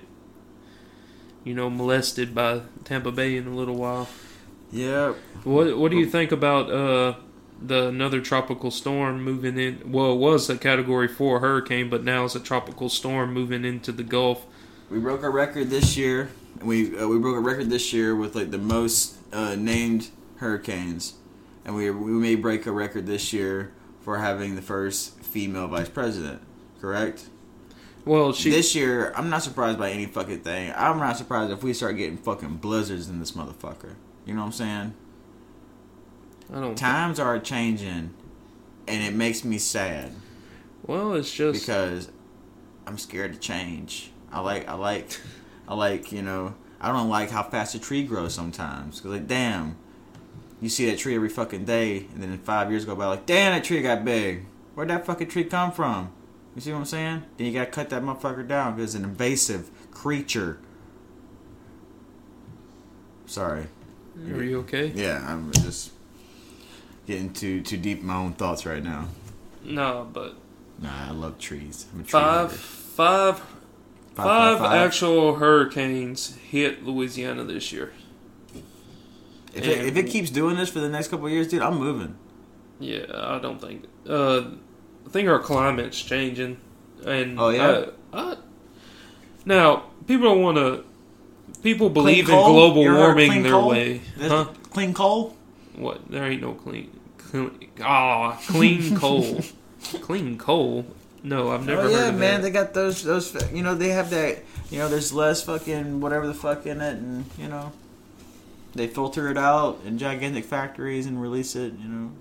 [1.44, 4.10] you know molested by Tampa Bay in a little while.
[4.72, 7.16] Yeah, What what do you think about uh
[7.62, 9.92] the another tropical storm moving in.
[9.92, 13.92] Well, it was a Category Four hurricane, but now it's a tropical storm moving into
[13.92, 14.46] the Gulf.
[14.90, 16.30] We broke a record this year.
[16.62, 21.14] We uh, we broke a record this year with like the most uh, named hurricanes,
[21.64, 25.90] and we we may break a record this year for having the first female vice
[25.90, 26.42] president.
[26.80, 27.26] Correct.
[28.06, 30.72] Well, she this year, I'm not surprised by any fucking thing.
[30.76, 33.96] I'm not surprised if we start getting fucking blizzards in this motherfucker.
[34.26, 34.94] You know what I'm saying?
[36.54, 36.76] I don't.
[36.76, 38.14] Times are changing,
[38.88, 40.12] and it makes me sad
[40.86, 42.10] Well, it's just because
[42.86, 44.12] I'm scared to change.
[44.32, 45.20] I like, I like,
[45.68, 49.00] I like, you know, I don't like how fast a tree grows sometimes.
[49.02, 49.78] Cause like, damn,
[50.62, 53.54] you see that tree every fucking day, and then five years go by, like, damn,
[53.54, 54.46] that tree got big.
[54.76, 56.12] Where'd that fucking tree come from?
[56.54, 57.24] You see what I'm saying?
[57.38, 60.60] Then you gotta cut that motherfucker down because it's an invasive creature.
[63.26, 63.68] Sorry.
[64.32, 64.88] Are you okay?
[64.96, 65.92] Yeah, I'm just
[67.08, 69.08] getting too too deep in my own thoughts right now.
[69.64, 70.36] No, but
[70.80, 71.86] Nah, I love trees.
[71.94, 73.40] I'm a tree five, five,
[74.14, 77.92] Five, five five, actual hurricanes hit Louisiana this year.
[79.54, 81.78] If it, if it keeps doing this for the next couple of years, dude, I'm
[81.78, 82.18] moving.
[82.80, 83.86] Yeah, I don't think.
[84.08, 84.42] Uh,
[85.06, 86.58] I think our climate's changing,
[87.06, 87.86] and Oh, yeah?
[88.12, 88.36] I, I,
[89.46, 90.84] now people don't want to.
[91.64, 93.70] People believe in global You ever heard of warming their coal?
[93.70, 94.46] way, huh?
[94.72, 95.36] Clean coal?
[95.76, 96.10] What?
[96.12, 96.95] There ain't no clean.
[97.30, 99.42] Clean ah, clean coal.
[100.02, 100.86] clean coal.
[101.24, 102.42] No, I've never oh yeah, man, that.
[102.44, 103.36] they got those those.
[103.52, 104.44] You know, they have that.
[104.70, 107.72] You know, there's less fucking whatever the fuck in it, and you know,
[108.74, 111.74] they filter it out in gigantic factories and release it.
[111.74, 112.12] You know,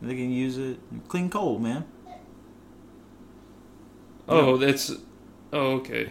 [0.00, 0.78] and they can use it.
[1.08, 1.84] Clean coal, man.
[4.28, 4.92] Oh, that's.
[5.52, 6.10] Oh, okay.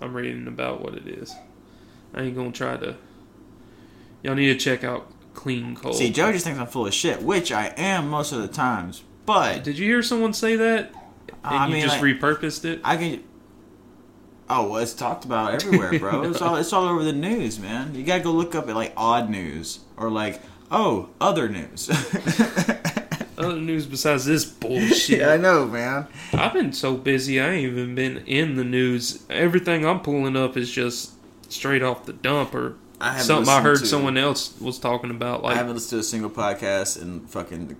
[0.00, 1.34] I'm reading about what it is.
[2.14, 2.96] I ain't gonna try to.
[4.22, 5.92] Y'all need to check out clean coal.
[5.92, 9.04] See, Joe just thinks I'm full of shit, which I am most of the times.
[9.24, 10.90] But Did you hear someone say that?
[11.44, 12.80] And I you mean, just like, repurposed it?
[12.82, 13.22] I can.
[14.50, 16.22] Oh, well, it's talked about everywhere, bro.
[16.30, 17.94] It's all it's all over the news, man.
[17.94, 20.40] You gotta go look up at like odd news or like
[20.72, 21.88] oh other news.
[23.38, 25.20] Other news besides this bullshit.
[25.20, 26.08] yeah, I know, man.
[26.32, 29.24] I've been so busy, I ain't even been in the news.
[29.30, 31.12] Everything I'm pulling up is just
[31.48, 35.10] straight off the dump or I haven't something I heard to- someone else was talking
[35.10, 35.40] about.
[35.40, 37.76] I Like haven't listened to a single podcast in fucking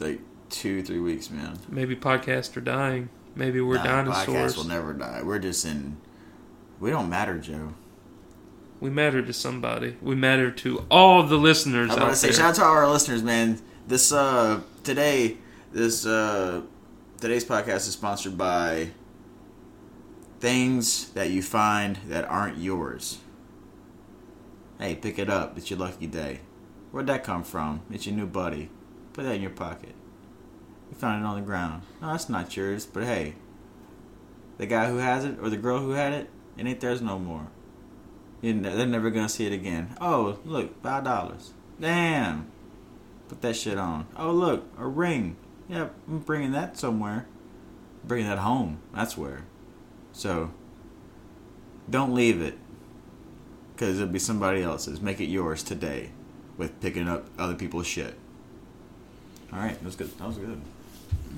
[0.00, 1.58] like two, three weeks, man.
[1.68, 3.08] maybe podcasts are dying.
[3.34, 4.54] Maybe we're Nah, dinosaurs.
[4.54, 5.20] Podcasts will never die.
[5.24, 5.96] We're just in.
[6.80, 7.74] We don't matter, Joe.
[8.80, 9.96] We matter to somebody.
[10.02, 12.36] We matter to all the listeners I was about to say, there.
[12.36, 13.60] shout out to all our listeners, man.
[13.86, 15.36] This uh today,
[15.72, 16.62] this uh
[17.20, 18.88] today's podcast is sponsored by
[20.40, 23.18] things that you find that aren't yours.
[24.82, 25.56] Hey, pick it up.
[25.56, 26.40] It's your lucky day.
[26.90, 27.82] Where'd that come from?
[27.92, 28.68] It's your new buddy.
[29.12, 29.94] Put that in your pocket.
[30.90, 31.84] You found it on the ground.
[32.00, 33.36] No, that's not yours, but hey,
[34.58, 37.20] the guy who has it or the girl who had it, it ain't theirs no
[37.20, 37.46] more.
[38.40, 39.94] They're never gonna see it again.
[40.00, 41.52] Oh, look, five dollars.
[41.80, 42.50] Damn.
[43.28, 44.08] Put that shit on.
[44.16, 45.36] Oh, look, a ring.
[45.68, 47.28] Yep, I'm bringing that somewhere.
[48.02, 48.80] bringing that home.
[48.92, 49.44] That's where.
[50.10, 50.50] So,
[51.88, 52.58] don't leave it.
[53.82, 55.00] Because it'll be somebody else's.
[55.00, 56.10] Make it yours today
[56.56, 58.14] with picking up other people's shit.
[59.52, 60.16] Alright, that was good.
[60.18, 60.60] That was good.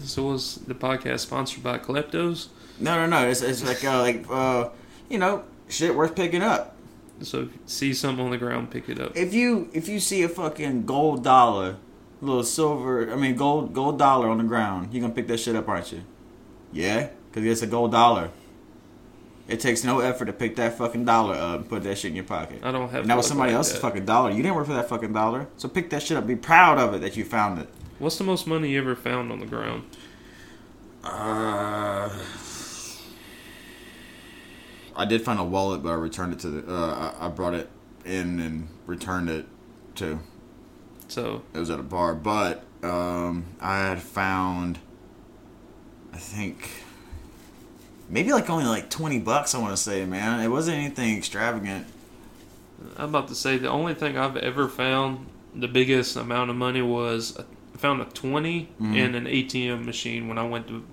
[0.00, 2.48] So was the podcast sponsored by Kleptos?
[2.78, 3.26] No, no, no.
[3.26, 4.68] It's, it's like, uh, like uh,
[5.08, 6.76] you know, shit worth picking up.
[7.22, 9.16] So see something on the ground, pick it up.
[9.16, 11.76] if you if you see a fucking gold dollar,
[12.20, 15.56] little silver, I mean gold gold dollar on the ground, you gonna pick that shit
[15.56, 16.02] up, aren't you?
[16.74, 18.28] Yeah, because it's a gold dollar.
[19.46, 22.16] It takes no effort to pick that fucking dollar up and put that shit in
[22.16, 22.60] your pocket.
[22.62, 23.02] I don't have.
[23.02, 23.80] And that was somebody like else's that.
[23.80, 24.30] fucking dollar.
[24.30, 26.26] You didn't work for that fucking dollar, so pick that shit up.
[26.26, 27.68] Be proud of it that you found it.
[27.98, 29.84] What's the most money you ever found on the ground?
[31.04, 32.08] Uh,
[34.96, 36.72] I did find a wallet, but I returned it to the.
[36.74, 37.68] Uh, I, I brought it
[38.04, 39.46] in and returned it
[39.96, 40.20] to
[41.08, 44.78] So it was at a bar, but um, I had found,
[46.12, 46.83] I think,
[48.08, 49.54] maybe like only like twenty bucks.
[49.54, 51.86] I want to say, man, it wasn't anything extravagant.
[52.96, 56.82] I'm about to say the only thing I've ever found the biggest amount of money
[56.82, 58.96] was I found a 20 Mhm.
[58.96, 60.84] in an ATM machine when I went to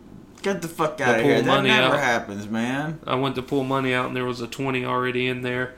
[0.44, 1.40] Get the fuck out of here!
[1.42, 2.00] That never out.
[2.00, 3.00] happens, man.
[3.06, 5.76] I went to pull money out and there was a 20 already in there.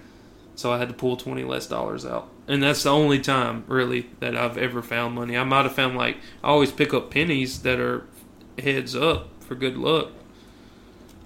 [0.56, 2.30] So I had to pull 20 less dollars out.
[2.48, 5.36] And that's the only time really that I've ever found money.
[5.38, 8.06] I might have found like I always pick up pennies that are
[8.62, 10.10] heads up for good luck.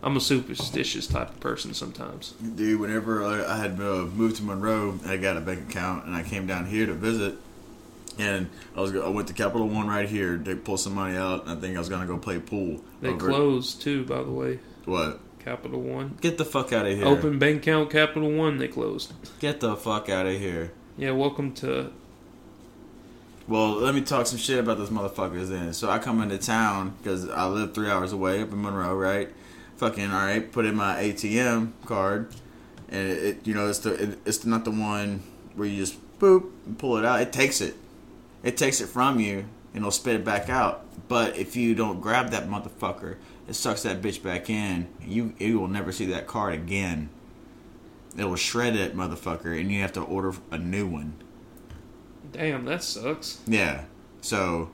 [0.04, 2.32] I'm a superstitious type of person sometimes.
[2.56, 6.24] Dude, whenever I had uh, moved to Monroe, I got a bank account, and I
[6.24, 7.36] came down here to visit.
[8.20, 10.38] And I was I went to Capital One right here.
[10.38, 11.44] They pulled some money out.
[11.46, 12.82] And I think I was gonna go play pool.
[13.02, 14.60] They over- closed too, by the way.
[14.86, 15.20] What?
[15.40, 16.18] Capital One.
[16.20, 17.06] Get the fuck out of here.
[17.06, 19.14] Open bank account, Capital One, they closed.
[19.40, 20.72] Get the fuck out of here.
[20.98, 21.92] Yeah, welcome to.
[23.48, 25.72] Well, let me talk some shit about those motherfuckers then.
[25.74, 29.30] So I come into town because I live three hours away up in Monroe, right?
[29.78, 30.52] Fucking all right.
[30.52, 32.34] Put in my ATM card,
[32.90, 35.24] and it, it you know it's the it, it's not the one
[35.56, 37.22] where you just boop and pull it out.
[37.22, 37.76] It takes it.
[38.44, 39.46] It takes it from you
[39.78, 40.86] and it'll spit it back out.
[41.08, 44.88] But if you don't grab that motherfucker, it sucks that bitch back in.
[45.02, 47.10] And you you will never see that card again.
[48.18, 51.14] It will shred it, motherfucker, and you have to order a new one.
[52.32, 53.40] Damn, that sucks.
[53.46, 53.84] Yeah.
[54.22, 54.72] So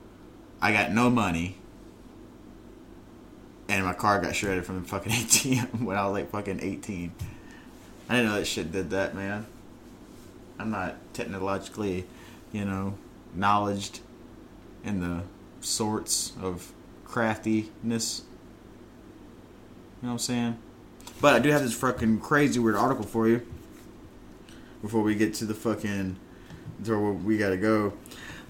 [0.60, 1.58] I got no money.
[3.68, 7.12] And my car got shredded from the fucking ATM when I was like fucking 18.
[8.08, 9.46] I didn't know that shit did that, man.
[10.58, 12.06] I'm not technologically,
[12.52, 12.94] you know,
[13.34, 14.00] knowledged
[14.84, 15.22] in the
[15.60, 16.72] sorts of
[17.04, 18.22] craftiness.
[20.02, 20.58] You know what I'm saying?
[21.20, 23.46] But I do have this fucking crazy weird article for you.
[24.82, 26.16] Before we get to the fucking
[26.84, 27.94] to where we gotta go.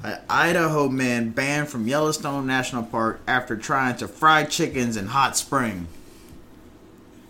[0.04, 5.34] An Idaho man banned from Yellowstone National Park after trying to fry chickens in hot
[5.34, 5.88] spring.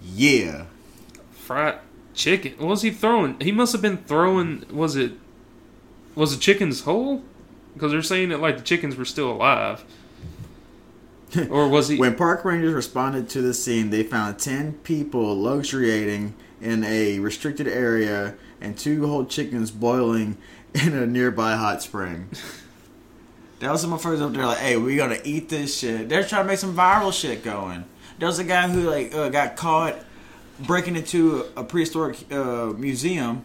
[0.02, 0.64] Yeah.
[1.34, 1.78] Fried
[2.14, 2.54] chicken.
[2.58, 3.38] What was he throwing?
[3.40, 4.64] He must have been throwing.
[4.72, 5.12] Was it?
[6.16, 7.22] Was the chickens whole?
[7.74, 9.84] Because they're saying that like the chickens were still alive.
[11.50, 11.96] Or was he?
[11.96, 17.66] When park rangers responded to the scene, they found 10 people luxuriating in a restricted
[17.66, 20.36] area and two whole chickens boiling
[20.74, 22.30] in a nearby hot spring.
[23.60, 26.08] That was some motherfuckers up there like, hey, we gonna eat this shit.
[26.08, 27.84] They're trying to make some viral shit going.
[28.18, 29.96] There was a guy who like uh, got caught
[30.60, 33.44] breaking into a prehistoric uh, museum,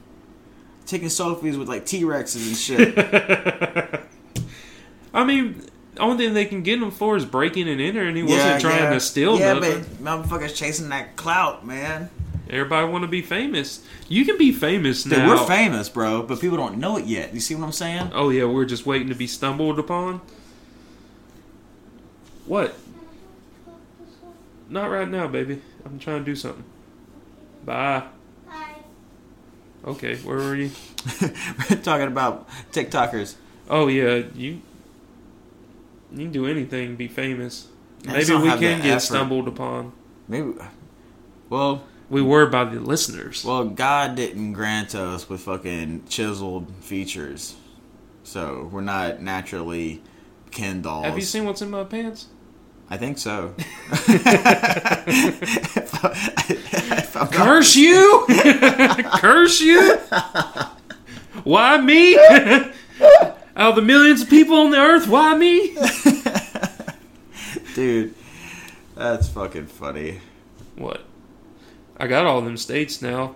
[0.86, 4.06] taking selfies with like T Rexes and shit.
[5.14, 5.64] I mean,
[6.00, 8.16] only thing they can get him for is breaking and entering.
[8.16, 9.86] He wasn't trying to steal yeah, nothing.
[10.02, 12.10] but motherfuckers chasing that clout, man.
[12.50, 13.86] Everybody want to be famous.
[14.08, 15.28] You can be famous Dude, now.
[15.30, 17.34] we're famous, bro, but people don't know it yet.
[17.34, 18.12] You see what I'm saying?
[18.14, 20.22] Oh yeah, we're just waiting to be stumbled upon.
[22.48, 22.76] What?
[24.68, 25.62] Not right now, baby.
[25.86, 26.64] I'm trying to do something.
[27.66, 28.04] Bye.
[29.86, 30.72] Okay, where were you?
[31.22, 33.36] we're talking about TikTokers.
[33.70, 34.62] Oh yeah, you.
[36.12, 37.68] You can do anything, be famous.
[38.04, 39.00] Maybe we can get effort.
[39.02, 39.92] stumbled upon.
[40.28, 40.54] Maybe.
[41.50, 43.46] Well, We were by the listeners.
[43.46, 47.56] well, God didn't grant us with fucking chiseled features,
[48.24, 50.02] so we're not naturally
[50.52, 51.06] Ken dolls.
[51.06, 52.26] Have you seen what's in my pants?
[52.90, 53.54] I think so.
[55.78, 58.26] If I'm not- Curse you!
[59.20, 59.98] Curse you!
[61.44, 62.18] Why me?
[63.56, 65.76] Out of the millions of people on the earth, why me?
[67.76, 68.14] dude,
[68.96, 70.20] that's fucking funny.
[70.76, 71.02] What?
[72.00, 73.36] I got all them states now.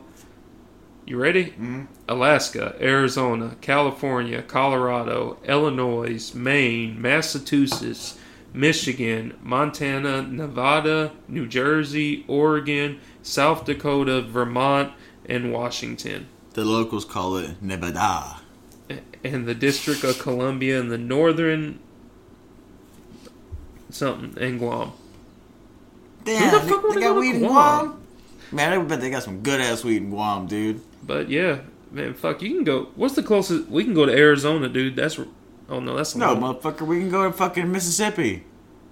[1.05, 1.53] You ready?
[1.59, 1.87] Mhm.
[2.07, 8.17] Alaska, Arizona, California, Colorado, Illinois, Maine, Massachusetts,
[8.53, 14.91] Michigan, Montana, Nevada, New Jersey, Oregon, South Dakota, Vermont,
[15.27, 16.27] and Washington.
[16.53, 18.37] The locals call it Nevada.
[19.23, 21.79] and the District of Columbia and the Northern
[23.89, 24.91] something and Guam.
[26.25, 27.51] Damn, Who the fuck they wanna got weed in Guam?
[27.87, 28.02] Guam?
[28.53, 30.81] Man, I bet they got some good ass weed in Guam, dude.
[31.05, 31.59] But yeah,
[31.91, 32.89] man, fuck, you can go.
[32.95, 33.67] What's the closest?
[33.67, 34.95] We can go to Arizona, dude.
[34.95, 35.19] That's
[35.69, 36.55] oh no, that's No, long.
[36.55, 38.43] motherfucker, we can go to fucking Mississippi.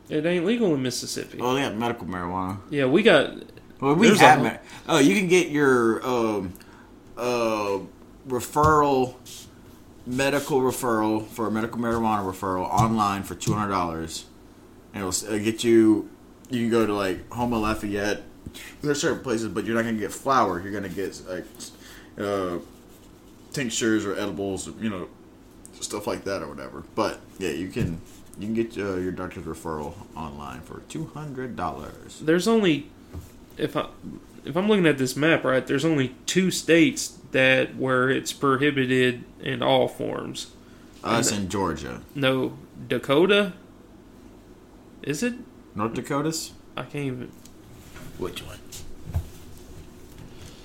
[0.10, 1.38] It ain't legal in Mississippi.
[1.40, 2.58] Oh, they got medical marijuana.
[2.70, 3.32] Yeah, we got.
[3.80, 4.60] Well, we have.
[4.90, 6.54] oh, you can get your um,
[7.18, 7.80] uh,
[8.28, 9.16] referral,
[10.06, 14.26] medical referral for a medical marijuana referral online for two hundred dollars,
[14.94, 16.10] and it'll, it'll get you.
[16.50, 18.24] You can go to like Houma Lafayette.
[18.82, 20.62] There's certain places, but you're not gonna get flour.
[20.62, 21.46] You're gonna get like
[22.20, 22.58] uh,
[23.54, 25.08] tinctures or edibles, you know,
[25.80, 26.84] stuff like that or whatever.
[26.96, 28.02] But yeah, you can
[28.40, 32.20] you can get uh, your doctor's referral online for two hundred dollars.
[32.20, 32.90] There's only
[33.58, 33.88] if I
[34.46, 39.24] if I'm looking at this map right, there's only two states that where it's prohibited
[39.42, 40.52] in all forms.
[41.04, 42.02] Us in Georgia.
[42.14, 43.54] No, Dakota.
[45.02, 45.34] Is it?
[45.74, 46.52] North Dakotas?
[46.78, 47.32] I can't even.
[48.18, 48.58] Which one?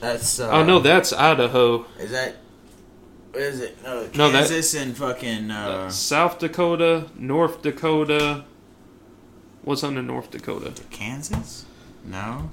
[0.01, 1.87] That's uh, Oh no, that's Idaho.
[1.99, 2.37] Is that
[3.31, 3.83] what is it?
[3.83, 8.45] No, No, that- Kansas and fucking uh, South Dakota, North Dakota.
[9.63, 10.73] What's under North Dakota?
[10.91, 11.65] Kansas?
[12.05, 12.51] No.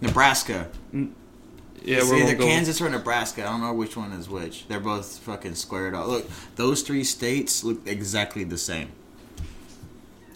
[0.00, 0.68] Nebraska.
[0.92, 1.06] Yeah,
[1.82, 2.36] it's we're either.
[2.36, 3.42] Kansas or Nebraska.
[3.42, 4.68] I don't know which one is which.
[4.68, 6.06] They're both fucking squared off.
[6.06, 8.92] Look, those three states look exactly the same.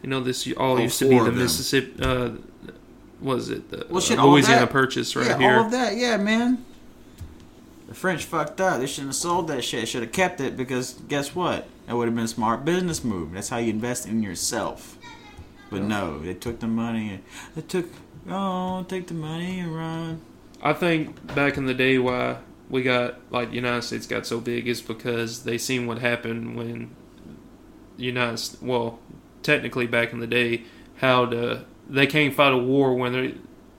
[0.03, 1.33] You know, this all All used to be the.
[1.33, 2.03] Mississippi.
[2.03, 2.31] Uh,
[3.21, 5.57] was it the Well, shit, uh, Louisiana Purchase right yeah, here?
[5.57, 5.97] all of that.
[5.97, 6.65] Yeah, man.
[7.89, 8.81] The French fucked up.
[8.81, 9.89] They shouldn't have sold that shit.
[9.89, 11.67] Should have kept it because guess what?
[11.87, 13.33] That would have been a smart business move.
[13.33, 14.99] That's how you invest in yourself.
[15.71, 17.11] But no, they took the money.
[17.11, 17.23] And,
[17.55, 17.87] they took.
[18.29, 20.21] Oh, take the money and run.
[20.63, 22.39] I think back in the day why
[22.69, 26.57] we got like the United States got so big is because they seen what happened
[26.57, 26.95] when
[27.97, 28.99] United well
[29.43, 30.65] technically back in the day
[30.97, 33.33] how the they can't fight a war when they're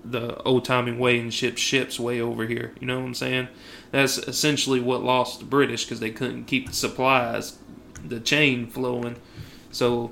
[0.03, 2.73] the old timey way and ship ships way over here.
[2.79, 3.47] You know what I'm saying?
[3.91, 7.57] That's essentially what lost the British because they couldn't keep the supplies,
[8.05, 9.17] the chain flowing.
[9.71, 10.11] So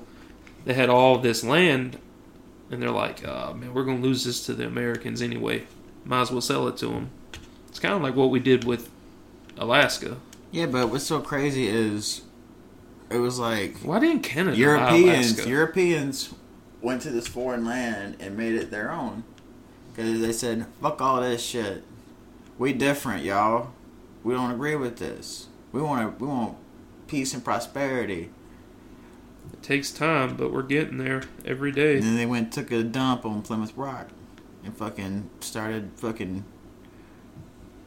[0.64, 1.98] they had all this land,
[2.70, 5.64] and they're like, oh, man, we're gonna lose this to the Americans anyway.
[6.04, 7.10] Might as well sell it to them.
[7.68, 8.90] It's kind of like what we did with
[9.56, 10.18] Alaska.
[10.50, 12.22] Yeah, but what's so crazy is
[13.10, 15.46] it was like Why didn't Canada Europeans.
[15.46, 16.34] Europeans
[16.80, 19.24] went to this foreign land and made it their own
[19.88, 21.84] because they said, "Fuck all this shit.
[22.58, 23.72] We different, y'all.
[24.22, 25.48] We don't agree with this.
[25.72, 26.20] We want.
[26.20, 26.56] We want
[27.06, 28.30] peace and prosperity."
[29.52, 31.96] It takes time, but we're getting there every day.
[31.96, 34.08] And then they went and took a dump on Plymouth Rock
[34.62, 36.44] and fucking started fucking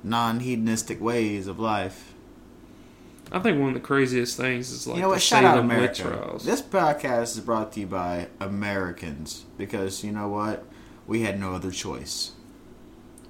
[0.03, 2.13] non-hedonistic ways of life.
[3.31, 5.21] I think one of the craziest things is like you know the what?
[5.21, 6.01] Shout out America.
[6.03, 6.43] trials.
[6.45, 10.65] This podcast is brought to you by Americans because you know what?
[11.07, 12.31] We had no other choice.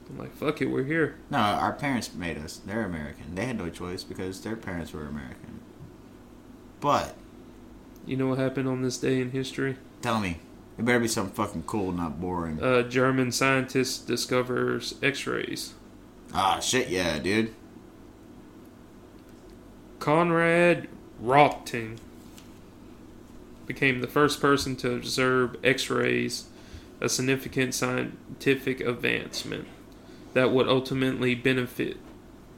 [0.09, 1.15] I'm like, fuck it, we're here.
[1.29, 2.59] No, our parents made us.
[2.65, 3.35] They're American.
[3.35, 5.61] They had no choice because their parents were American.
[6.81, 7.15] But
[8.05, 9.77] You know what happened on this day in history?
[10.01, 10.39] tell me,
[10.79, 12.61] it better be something fucking cool, not boring.
[12.61, 15.75] Uh, German scientist discovers X-rays.
[16.33, 17.53] ah, shit, yeah, dude.
[20.01, 20.89] Conrad
[21.19, 21.99] Rothting
[23.67, 26.45] became the first person to observe X-rays,
[26.99, 29.67] a significant scientific advancement
[30.33, 31.97] that would ultimately benefit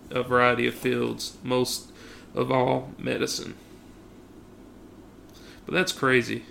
[0.10, 1.92] a variety of fields, most
[2.34, 3.56] of all medicine.
[5.66, 6.46] But that's crazy.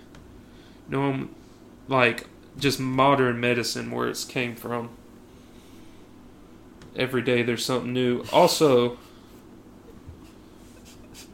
[0.89, 1.35] You know, um,
[1.87, 4.91] like just modern medicine where it's came from.
[6.95, 8.25] Every day there's something new.
[8.31, 8.99] Also,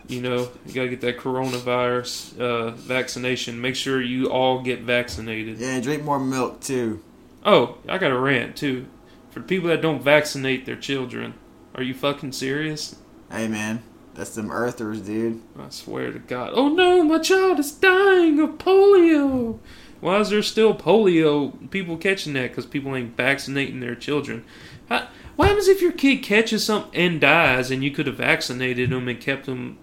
[0.09, 3.61] you know, you gotta get that coronavirus uh, vaccination.
[3.61, 5.59] Make sure you all get vaccinated.
[5.59, 7.01] Yeah, drink more milk too.
[7.45, 8.87] Oh, I got a rant too.
[9.29, 11.35] For people that don't vaccinate their children,
[11.75, 12.95] are you fucking serious?
[13.31, 13.83] Hey, man,
[14.15, 15.41] that's them earthers, dude.
[15.57, 16.51] I swear to God.
[16.53, 19.59] Oh no, my child is dying of polio.
[20.01, 21.69] Why is there still polio?
[21.69, 24.43] People catching that because people ain't vaccinating their children.
[24.87, 28.89] How, what happens if your kid catches something and dies, and you could have vaccinated
[28.89, 29.77] them and kept them?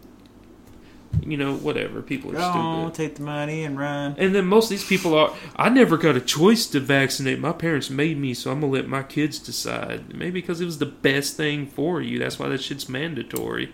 [1.23, 2.03] You know, whatever.
[2.03, 2.95] People are Go on, stupid.
[3.09, 4.15] take the money and run.
[4.19, 5.35] And then most of these people are.
[5.57, 7.39] I never got a choice to vaccinate.
[7.39, 10.15] My parents made me, so I'm gonna let my kids decide.
[10.15, 12.19] Maybe because it was the best thing for you.
[12.19, 13.73] That's why that shit's mandatory.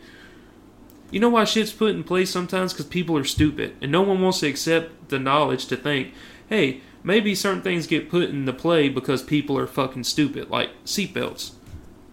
[1.11, 2.73] You know why shit's put in place sometimes?
[2.73, 6.15] Because people are stupid, and no one wants to accept the knowledge to think,
[6.49, 11.53] hey, maybe certain things get put into play because people are fucking stupid, like seatbelts.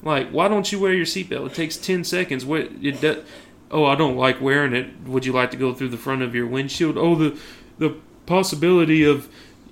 [0.03, 1.47] Like, why don't you wear your seatbelt?
[1.47, 2.45] It takes ten seconds.
[2.45, 3.23] What it does?
[3.71, 4.89] Oh, I don't like wearing it.
[5.05, 6.97] Would you like to go through the front of your windshield?
[6.97, 7.39] Oh, the
[7.77, 7.95] the
[8.25, 9.29] possibility of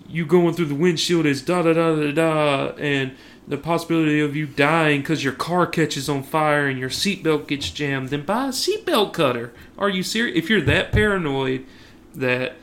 [0.07, 3.15] you going through the windshield is da da da da da, and
[3.47, 7.69] the possibility of you dying because your car catches on fire and your seatbelt gets
[7.69, 8.09] jammed.
[8.09, 9.53] Then buy a seatbelt cutter.
[9.77, 10.37] Are you serious?
[10.37, 11.65] If you're that paranoid
[12.13, 12.55] that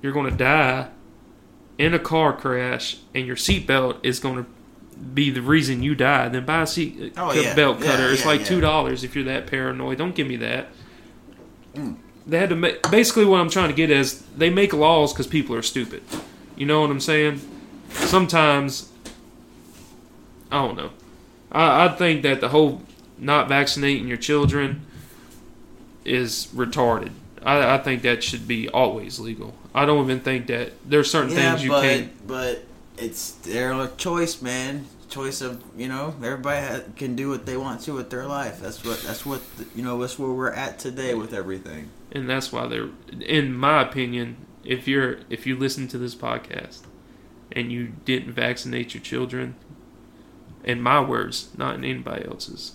[0.00, 0.88] you're going to die
[1.78, 4.50] in a car crash and your seatbelt is going to
[5.14, 7.54] be the reason you die, then buy a seat Oh, cut- yeah.
[7.54, 8.10] belt Yeah, cutter.
[8.12, 9.98] it's yeah, like two dollars if you're that paranoid.
[9.98, 10.68] Don't give me that.
[11.74, 11.96] Mm.
[12.26, 15.26] They had to make basically what I'm trying to get is they make laws because
[15.26, 16.02] people are stupid.
[16.56, 17.40] You know what I'm saying?
[17.90, 18.90] Sometimes
[20.50, 20.90] I don't know.
[21.52, 22.82] I, I think that the whole
[23.18, 24.84] not vaccinating your children
[26.04, 27.10] is retarded.
[27.42, 29.54] I, I think that should be always legal.
[29.74, 32.26] I don't even think that there's certain Yeah, things you but can't.
[32.26, 32.64] but
[32.98, 34.86] it's their choice, man.
[35.08, 38.60] Choice of you know everybody ha- can do what they want to with their life.
[38.60, 39.40] That's what that's what
[39.74, 39.98] you know.
[40.00, 41.90] That's where we're at today with everything.
[42.12, 42.88] and that's why they're
[43.20, 46.80] in my opinion if you're if you listen to this podcast
[47.52, 49.54] and you didn't vaccinate your children
[50.64, 52.72] in my words not in anybody else's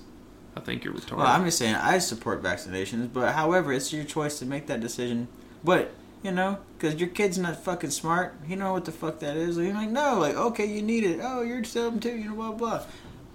[0.56, 4.06] i think you're retarded Well, I'm just saying I support vaccinations, but however, it's your
[4.06, 5.28] choice to make that decision.
[5.64, 5.92] But
[6.24, 9.58] you know, because your kid's not fucking smart, he know what the fuck that is.
[9.58, 11.20] You're like, no, like okay, you need it.
[11.22, 12.16] Oh, you're seven too.
[12.16, 12.84] You know, blah blah.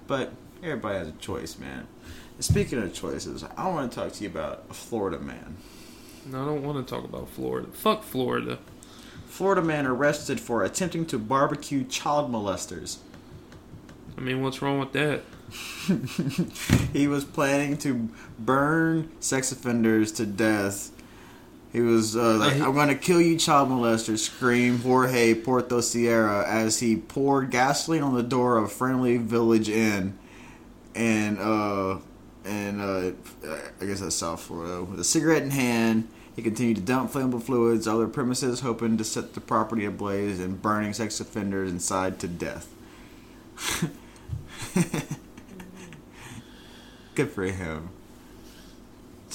[0.07, 0.33] But
[0.63, 1.87] Everybody has a choice, man.
[2.41, 5.57] Speaking of choices, I want to talk to you about a Florida man.
[6.27, 7.69] No, I don't want to talk about Florida.
[7.73, 8.59] Fuck Florida.
[9.27, 12.99] Florida man arrested for attempting to barbecue child molesters.
[14.17, 15.23] I mean, what's wrong with that?
[16.93, 18.09] he was planning to
[18.39, 20.91] burn sex offenders to death.
[21.77, 26.43] He was uh, like, "I'm going to kill you, child molester!" Scream Jorge Porto Sierra
[26.49, 30.19] as he poured gasoline on the door of Friendly Village Inn,
[30.95, 31.99] and uh,
[32.47, 33.11] and uh,
[33.79, 34.85] I guess that's South Florida.
[34.85, 38.97] With a cigarette in hand, he continued to dump flammable fluids all over premises, hoping
[38.97, 42.73] to set the property ablaze and burning sex offenders inside to death.
[47.15, 47.91] Good for him.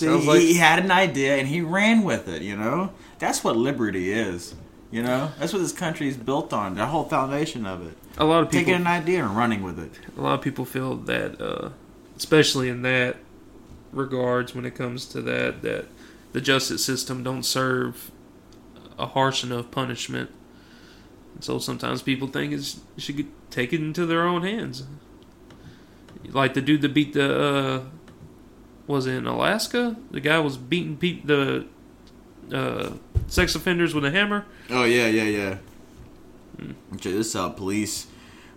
[0.01, 2.41] See, Sounds he, like- he had an idea and he ran with it.
[2.41, 4.55] You know, that's what liberty is.
[4.89, 6.73] You know, that's what this country is built on.
[6.75, 7.95] The whole foundation of it.
[8.17, 9.91] A lot of people, Taking an idea and running with it.
[10.17, 11.69] a lot of people feel that, uh,
[12.17, 13.17] especially in that
[13.93, 15.85] regards, when it comes to that, that
[16.33, 18.09] the justice system don't serve
[18.97, 20.29] a harsh enough punishment.
[21.35, 24.83] And so sometimes people think it should get taken into their own hands.
[26.27, 27.81] Like the dude that beat the uh,
[28.87, 29.95] was in Alaska.
[30.11, 31.65] The guy was beating pe- the
[32.51, 32.91] uh,
[33.27, 34.45] sex offenders with a hammer.
[34.69, 35.57] Oh yeah, yeah, yeah.
[36.59, 36.71] Hmm.
[36.97, 37.57] Check this out.
[37.57, 38.07] Police.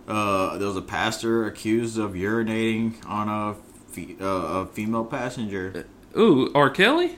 [0.07, 3.55] Uh, there was a pastor accused of urinating on a,
[3.91, 5.85] fe- uh, a female passenger.
[6.15, 6.69] Ooh, R.
[6.69, 7.17] Kelly.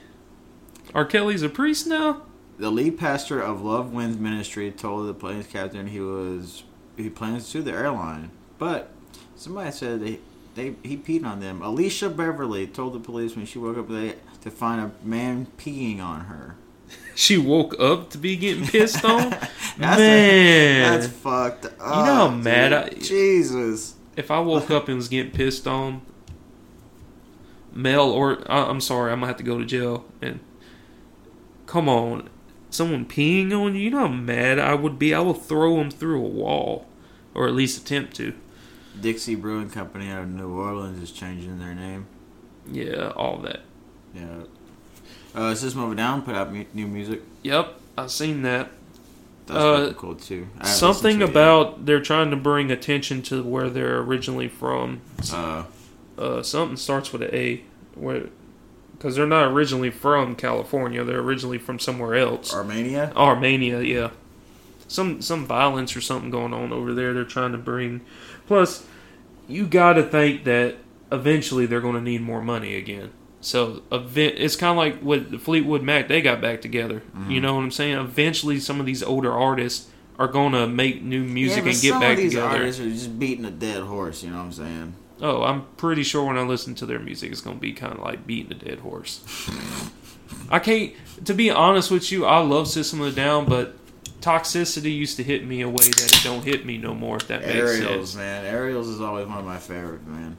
[0.94, 1.04] R.
[1.04, 2.22] Kelly's a priest now.
[2.58, 6.64] The lead pastor of Love Wins Ministry told the plane's captain he was
[6.96, 8.92] he plans to sue the airline, but
[9.36, 10.20] somebody said they,
[10.58, 11.62] they he peed on them.
[11.62, 16.02] Alicia Beverly told the police when she woke up they, to find a man peeing
[16.02, 16.56] on her.
[17.16, 19.30] She woke up to be getting pissed on.
[19.78, 21.72] That's Man, That's fucked up.
[21.80, 22.74] You know how mad.
[22.74, 23.96] I- Jesus.
[24.16, 26.02] if I woke up and was getting pissed on,
[27.74, 30.06] male or I- I'm sorry, I'm gonna have to go to jail.
[30.22, 30.40] And
[31.66, 32.30] come on,
[32.70, 35.14] someone peeing on you, you know how mad I would be.
[35.14, 36.86] I will throw them through a wall,
[37.34, 38.34] or at least attempt to.
[39.02, 42.06] Dixie Brewing Company out of New Orleans is changing their name.
[42.72, 43.62] Yeah, all that.
[44.14, 44.44] Yeah.
[45.36, 47.22] Uh, System of a Down put out mu- new music.
[47.44, 48.72] Yep, I seen that.
[49.46, 50.48] That's Uh, cool too.
[50.64, 55.02] Something to about they're trying to bring attention to where they're originally from.
[55.24, 55.34] yet.
[55.34, 55.64] Uh,
[56.18, 57.62] Uh, something starts with an A,
[57.94, 58.24] where
[58.94, 62.52] because they're not originally from California, they're originally from somewhere else.
[62.52, 63.14] Armenia.
[63.16, 64.10] Armenia, yeah.
[64.88, 67.14] Some some violence or something going on over there.
[67.14, 68.02] They're trying to bring.
[68.46, 68.86] Plus,
[69.48, 70.78] you got to think that
[71.12, 73.12] eventually they're going to need more money again.
[73.42, 76.08] So event, it's kind of like with Fleetwood Mac.
[76.08, 77.02] They got back together.
[77.02, 77.32] Mm-hmm.
[77.32, 77.98] You know what I'm saying?
[77.98, 81.90] Eventually, some of these older artists are going to make new music yeah, and get
[81.90, 82.58] some back of these together.
[82.58, 84.24] artists are just beating a dead horse.
[84.24, 84.94] You know what I'm saying?
[85.22, 87.94] Oh, I'm pretty sure when I listen to their music, it's going to be kind
[87.94, 89.24] of like beating a dead horse.
[90.50, 90.94] I can't,
[91.26, 93.76] to be honest with you, I love System of a Down, but
[94.22, 97.18] toxicity used to hit me a way that it don't hit me no more.
[97.18, 98.16] If that makes Aerials, sense.
[98.16, 98.46] man.
[98.46, 100.38] Aerials is always one of my favorites, man.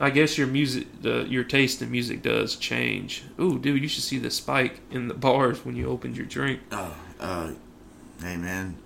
[0.00, 3.24] I guess your music, the, your taste in music does change.
[3.38, 6.60] Ooh, dude, you should see the spike in the bars when you opened your drink.
[6.72, 7.52] Oh, uh,
[8.20, 8.76] hey, man.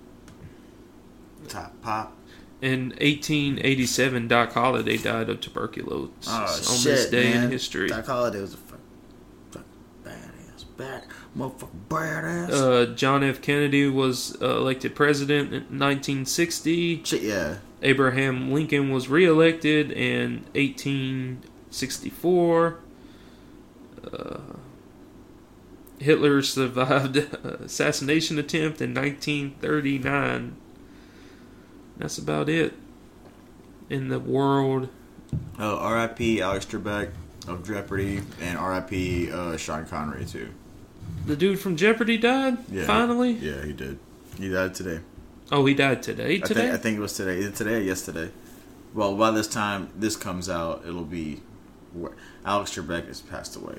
[1.47, 2.13] Top pop.
[2.61, 7.45] In 1887, Doc Holliday died of tuberculosis Oh, on shit, this day man.
[7.45, 7.87] in history.
[7.87, 8.57] Doc Holliday was a
[10.77, 11.03] badass, bad,
[11.37, 12.51] motherfucking badass.
[12.51, 13.41] Uh, John F.
[13.41, 17.03] Kennedy was uh, elected president in 1960.
[17.19, 17.57] Yeah.
[17.81, 22.79] Abraham Lincoln was reelected in 1864.
[24.11, 24.37] Uh,
[25.99, 30.55] Hitler survived assassination attempt in 1939.
[31.97, 32.73] That's about it
[33.89, 34.89] in the world.
[35.59, 36.41] Oh, R.I.P.
[36.41, 37.11] Alex Trebek
[37.47, 39.31] of Jeopardy, and R.I.P.
[39.31, 40.49] Uh, Sean Connery too.
[41.27, 42.57] The dude from Jeopardy died.
[42.71, 43.31] Yeah, Finally.
[43.33, 43.99] Yeah, he did.
[44.37, 44.99] He died today.
[45.51, 46.35] Oh, he died today.
[46.35, 46.61] I Today.
[46.61, 47.39] think, I think it was today.
[47.39, 48.29] Either today or yesterday.
[48.93, 51.41] Well, by this time this comes out, it'll be
[52.45, 53.77] Alex Trebek has passed away.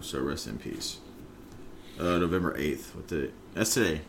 [0.00, 0.98] So rest in peace.
[1.98, 2.94] Uh, November eighth.
[2.94, 3.30] What the?
[3.54, 4.00] That's today.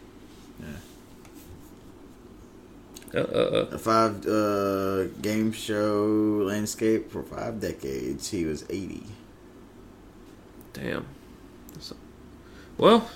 [3.14, 8.30] uh, uh, uh, A five uh, game show landscape for five decades.
[8.32, 9.04] He was eighty.
[10.74, 11.06] damn.
[11.80, 11.96] So-
[12.78, 13.10] well,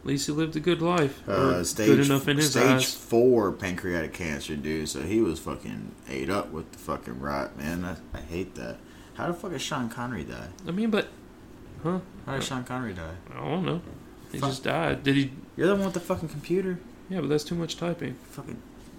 [0.00, 1.26] at least he lived a good life.
[1.28, 2.94] Uh, stage good enough in his stage eyes.
[2.94, 4.88] four pancreatic cancer, dude.
[4.88, 7.84] So he was fucking ate up with the fucking rot, man.
[7.84, 8.78] I, I hate that.
[9.14, 10.48] How the fuck did Sean Connery die?
[10.66, 11.08] I mean, but
[11.82, 12.00] huh?
[12.26, 13.14] How did Sean Connery die?
[13.32, 13.82] I don't know.
[14.32, 14.50] He Fuck.
[14.50, 15.02] just died.
[15.04, 15.32] Did he?
[15.56, 16.78] You're the one with the fucking computer.
[17.10, 18.14] Yeah, but that's too much typing.
[18.30, 18.56] Fucking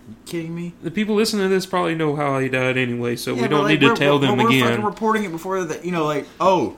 [0.07, 0.73] You kidding me?
[0.83, 3.49] The people listening to this probably know how he died anyway, so we Yeah, but,
[3.49, 4.67] don't like, need to we're- tell we're- them we're again.
[4.69, 5.83] fucking reporting it before that.
[5.83, 6.77] You know, like oh,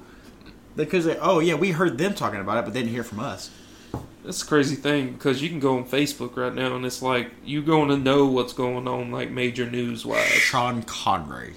[0.75, 3.19] because they, oh yeah, we heard them talking about it, but they didn't hear from
[3.19, 3.49] us.
[4.23, 7.29] That's a crazy thing because you can go on Facebook right now and it's like
[7.45, 10.25] you're going to know what's going on, like major news wise.
[10.25, 11.55] Sean Connery.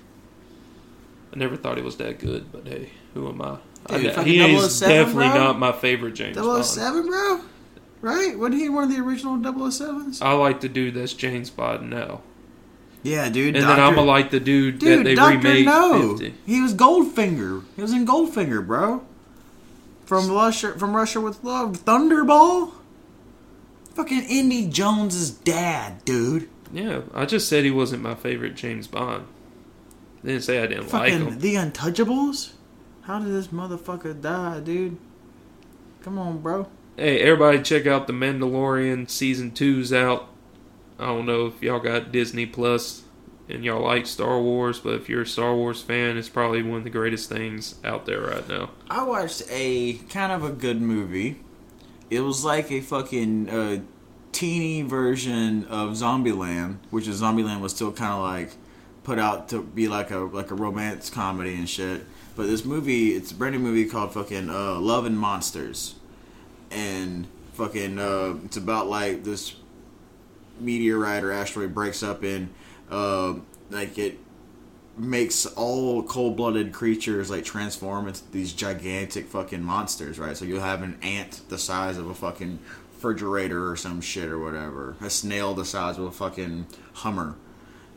[1.33, 3.59] I never thought he was that good, but hey, who am I?
[3.87, 5.39] I Dude, d- fucking he is oh definitely bro?
[5.39, 6.65] not my favorite James oh Bond.
[6.65, 7.41] 007, bro.
[8.01, 8.39] Right?
[8.39, 10.23] Wasn't he one of the original 007s?
[10.23, 12.21] I like the dude that's James Bond now,
[13.03, 13.57] Yeah, dude.
[13.57, 15.67] and then I'm like the dude, that Dude, they Doctor remade.
[15.67, 16.17] No.
[16.17, 16.35] 50.
[16.47, 17.65] He was Goldfinger.
[17.77, 19.05] He was in Goldfinger, bro.
[20.05, 22.73] From Russia, from Russia with Love, Thunderball.
[23.95, 26.49] Fucking Indy Jones's dad, dude.
[26.73, 29.27] Yeah, I just said he wasn't my favorite James Bond.
[30.25, 31.39] didn't say I didn't like him.
[31.41, 32.53] The Untouchables.
[33.03, 34.99] How did this motherfucker die, dude?
[36.03, 36.69] Come on, bro.
[36.97, 40.29] Hey, everybody, check out the Mandalorian season two's out.
[40.99, 43.03] I don't know if y'all got Disney Plus
[43.49, 46.79] and y'all like Star Wars, but if you're a Star Wars fan, it's probably one
[46.79, 48.71] of the greatest things out there right now.
[48.91, 51.41] I watched a kind of a good movie.
[52.11, 53.81] It was like a fucking uh,
[54.33, 58.53] teeny version of Zombieland, which is Zombieland was still kind of like
[59.05, 62.05] put out to be like a like a romance comedy and shit.
[62.37, 65.95] But this movie, it's a brand new movie called fucking uh, Love and Monsters,
[66.71, 69.55] and fucking uh, it's about like this
[70.61, 72.49] meteorite or asteroid breaks up and
[72.91, 73.35] uh,
[73.71, 74.19] like it
[74.97, 80.37] makes all cold-blooded creatures like transform into these gigantic fucking monsters, right?
[80.37, 82.59] So you'll have an ant the size of a fucking
[82.95, 87.37] refrigerator or some shit or whatever, a snail the size of a fucking Hummer,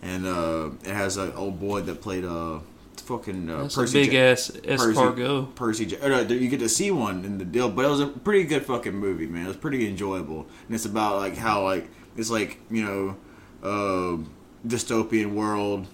[0.04, 2.62] and uh, it has an old boy that played a
[2.98, 5.56] fucking uh, That's Percy a big ass escargot.
[5.56, 5.86] Percy.
[5.86, 8.44] Ja- uh, you get to see one in the deal, but it was a pretty
[8.44, 9.46] good fucking movie, man.
[9.46, 13.18] It was pretty enjoyable, and it's about like how like it's like you know,
[13.64, 14.18] uh,
[14.68, 15.88] dystopian world,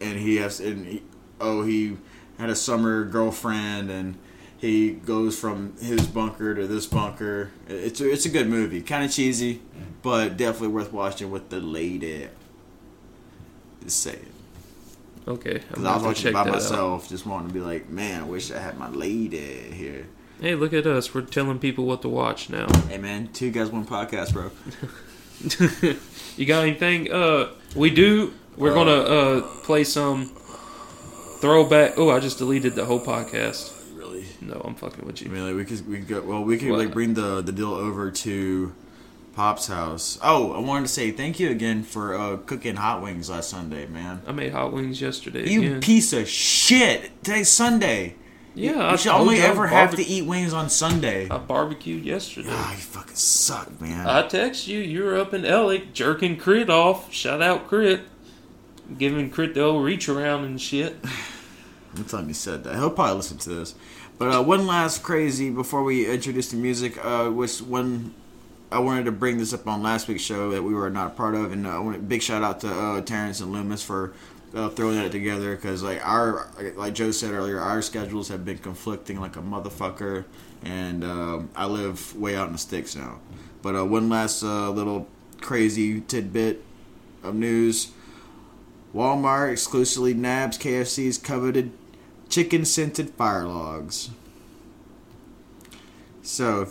[0.00, 1.02] and he has and he,
[1.40, 1.96] oh he
[2.38, 4.16] had a summer girlfriend and.
[4.60, 7.52] He goes from his bunker to this bunker.
[7.68, 9.62] It's a, it's a good movie, kind of cheesy,
[10.02, 12.26] but definitely worth watching with the lady.
[13.84, 14.26] Just saying.
[15.28, 16.54] Okay, Because I'm was watching by that out.
[16.54, 20.08] myself, just wanting to be like, man, I wish I had my lady here.
[20.40, 21.14] Hey, look at us.
[21.14, 22.66] We're telling people what to watch now.
[22.88, 24.50] Hey, man, two guys, one podcast, bro.
[26.36, 27.12] you got anything?
[27.12, 28.32] Uh, we do.
[28.56, 30.32] We're gonna uh play some
[31.40, 31.94] throwback.
[31.96, 33.72] Oh, I just deleted the whole podcast.
[33.96, 34.24] Really?
[34.40, 35.30] No, I'm fucking with I you.
[35.30, 36.78] mean, like, we could, we could go, well, we could, What?
[36.80, 38.72] like, bring the, the deal over to
[39.34, 40.18] Pop's house.
[40.22, 43.86] Oh, I wanted to say thank you again for uh, cooking hot wings last Sunday,
[43.86, 44.22] man.
[44.26, 45.48] I made hot wings yesterday.
[45.48, 45.80] You again.
[45.80, 47.10] piece of shit!
[47.22, 48.16] Today's Sunday.
[48.54, 51.28] Yeah, you I should only ever have to eat wings on Sunday.
[51.30, 52.48] I barbecued yesterday.
[52.50, 54.06] Ah, you fucking suck, man.
[54.06, 54.80] I text you.
[54.80, 57.12] You were up in Ellick jerking Crit off.
[57.12, 58.02] Shout out Crit.
[58.96, 60.96] Giving Crit the old reach around and shit.
[61.92, 62.74] One time you said that.
[62.76, 63.74] He'll probably listen to this.
[64.18, 68.14] But uh, one last crazy before we introduce the music, uh, was one
[68.70, 71.10] I wanted to bring this up on last week's show that we were not a
[71.10, 74.12] part of, and uh, big shout out to uh, Terrence and Loomis for
[74.54, 78.58] uh, throwing that together because like our like Joe said earlier, our schedules have been
[78.58, 80.24] conflicting like a motherfucker,
[80.62, 83.20] and um I live way out in the sticks now.
[83.62, 85.08] But uh, one last uh, little
[85.40, 86.64] crazy tidbit
[87.22, 87.92] of news.
[88.94, 91.72] Walmart exclusively nabs KFC's coveted
[92.28, 94.10] chicken scented fire logs.
[96.22, 96.68] So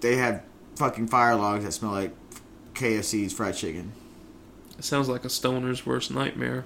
[0.00, 0.42] they have
[0.76, 2.12] fucking fire logs that smell like
[2.74, 3.92] KFC's fried chicken.
[4.78, 6.64] It sounds like a stoner's worst nightmare.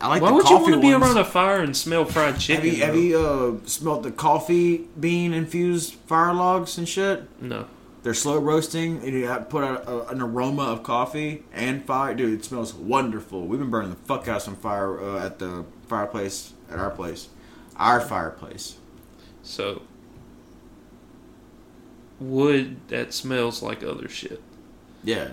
[0.00, 1.04] I like Why would you want to be ones.
[1.04, 2.64] around a fire and smell fried chicken?
[2.64, 7.28] Have you have you uh, smelled the coffee bean infused fire logs and shit?
[7.40, 7.66] No.
[8.02, 12.14] They're slow roasting, and you put out a, an aroma of coffee and fire.
[12.14, 13.46] Dude, it smells wonderful.
[13.46, 16.90] We've been burning the fuck out of some fire uh, at the fireplace at our
[16.90, 17.28] place,
[17.76, 18.76] our fireplace.
[19.44, 19.82] So,
[22.18, 24.42] wood that smells like other shit.
[25.04, 25.28] Yeah,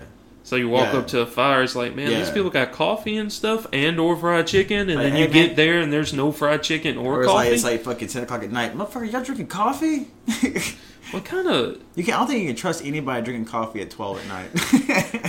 [0.50, 0.98] So you walk Yeah.
[0.98, 4.16] up to a fire, it's like, man, these people got coffee and stuff, and or
[4.16, 5.32] fried chicken, and Like, then hey, you man.
[5.32, 7.34] get there and there's no fried chicken or, or coffee.
[7.36, 8.76] like it's like fucking ten o'clock at night.
[8.76, 10.08] Motherfucker, y'all drinking coffee?
[11.12, 11.80] what kind of?
[11.94, 12.14] you can.
[12.14, 14.48] I don't think you can trust anybody drinking coffee at twelve at night.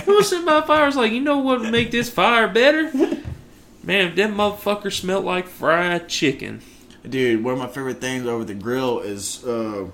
[0.06, 0.88] Who's sitting by a fire?
[0.88, 2.90] It's like, you know what would make this fire better?
[3.84, 6.62] Man, if that motherfucker smelled like fried chicken.
[7.08, 9.86] Dude, one of my favorite things over the grill is uh,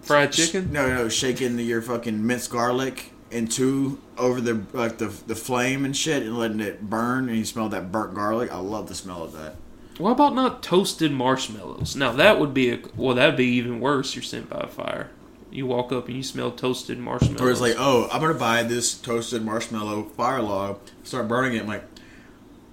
[0.00, 0.72] Fried sh- chicken?
[0.72, 5.96] no, no, shaking your fucking minced garlic into over the like the the flame and
[5.96, 8.52] shit, and letting it burn, and you smell that burnt garlic.
[8.52, 9.56] I love the smell of that.
[9.98, 11.96] What about not toasted marshmallows?
[11.96, 14.14] Now that would be a well, that'd be even worse.
[14.14, 15.10] You're sent by a fire.
[15.50, 17.40] you walk up and you smell toasted marshmallows.
[17.40, 21.62] Or it's like, oh, I'm gonna buy this toasted marshmallow fire log, start burning it.
[21.62, 21.84] I'm like,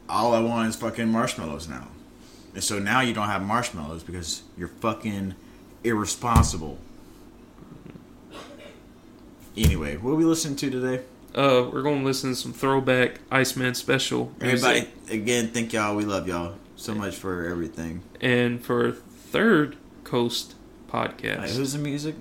[0.10, 1.88] all I want is fucking marshmallows now.
[2.54, 5.34] And so now you don't have marshmallows because you're fucking
[5.84, 6.78] irresponsible.
[9.56, 11.04] Anyway, what are we listening to today?
[11.36, 14.68] uh, we're going to listen to some throwback Iceman special music.
[14.70, 15.96] Everybody, again, thank y'all.
[15.96, 18.04] We love y'all so much for everything.
[18.22, 20.54] And for third coast
[20.90, 22.16] podcast, who's the music?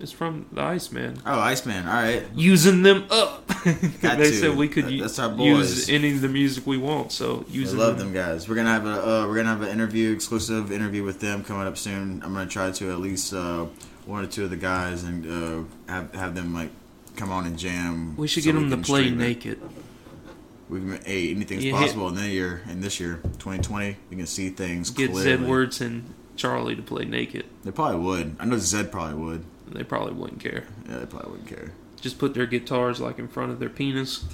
[0.00, 1.20] it's from the Iceman.
[1.26, 1.86] Oh, Iceman.
[1.88, 2.22] All right.
[2.34, 3.50] Using them up.
[4.00, 7.10] They said we could That- u- that's our use any of the music we want.
[7.12, 7.74] So use.
[7.74, 8.48] love them guys.
[8.48, 8.90] We're gonna have a
[9.22, 12.22] uh, we're gonna have an interview, exclusive interview with them coming up soon.
[12.24, 13.66] I'm gonna try to at least uh,
[14.08, 16.70] one or two of the guys and uh, have have them like
[17.16, 18.16] come on and jam.
[18.16, 19.24] We should so get them to play stream it.
[19.24, 19.60] naked.
[20.68, 21.72] We can, hey, anything's Yeah.
[21.72, 22.62] possible in this year.
[22.68, 25.22] In this year, 2020, you can see things Get clearly.
[25.38, 27.46] Zed Words and Charlie to play naked.
[27.64, 28.36] They probably would.
[28.38, 29.44] I know Zed probably would.
[29.70, 30.64] They probably wouldn't care.
[30.88, 31.72] Yeah, they probably wouldn't care.
[32.00, 34.24] Just put their guitars like in front of their penis.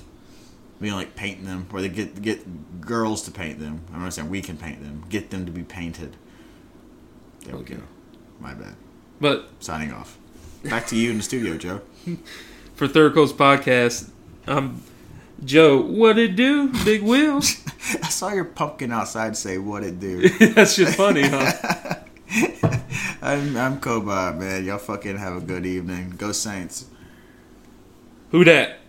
[0.81, 3.83] We can like paint them, or they get get girls to paint them.
[3.93, 5.05] I'm not saying we can paint them.
[5.09, 6.17] Get them to be painted.
[7.45, 7.75] There Okay.
[7.75, 7.87] we go.
[8.41, 8.75] My bad.
[9.21, 10.19] But Signing off.
[10.65, 11.81] Back to you in the studio, Joe.
[12.75, 14.11] for Third Coast Podcast,
[14.47, 14.83] I'm
[15.45, 15.81] Joe.
[15.81, 16.69] What it do?
[16.85, 17.63] Big wheels.
[18.03, 20.29] I saw your pumpkin outside say what it do.
[20.55, 21.97] That's just funny, huh?
[23.23, 24.65] I'm I'm Kobi, man.
[24.65, 26.15] Y'all fucking have a good evening.
[26.19, 26.87] Go Saints.
[28.31, 28.81] Who that?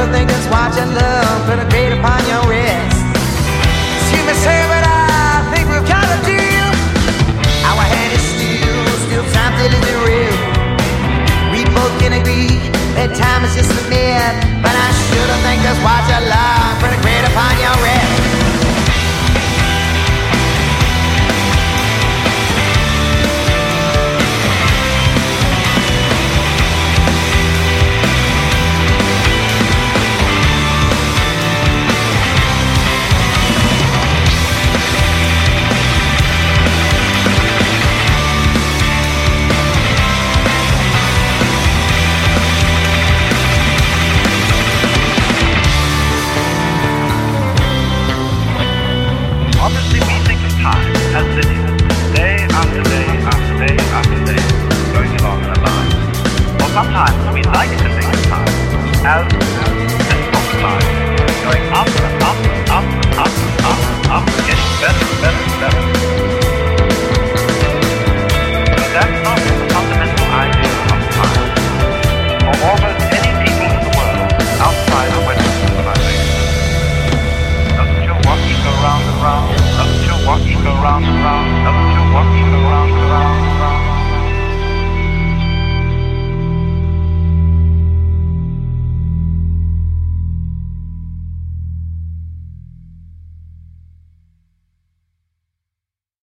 [0.00, 2.19] Don't think this watch I love put a great upon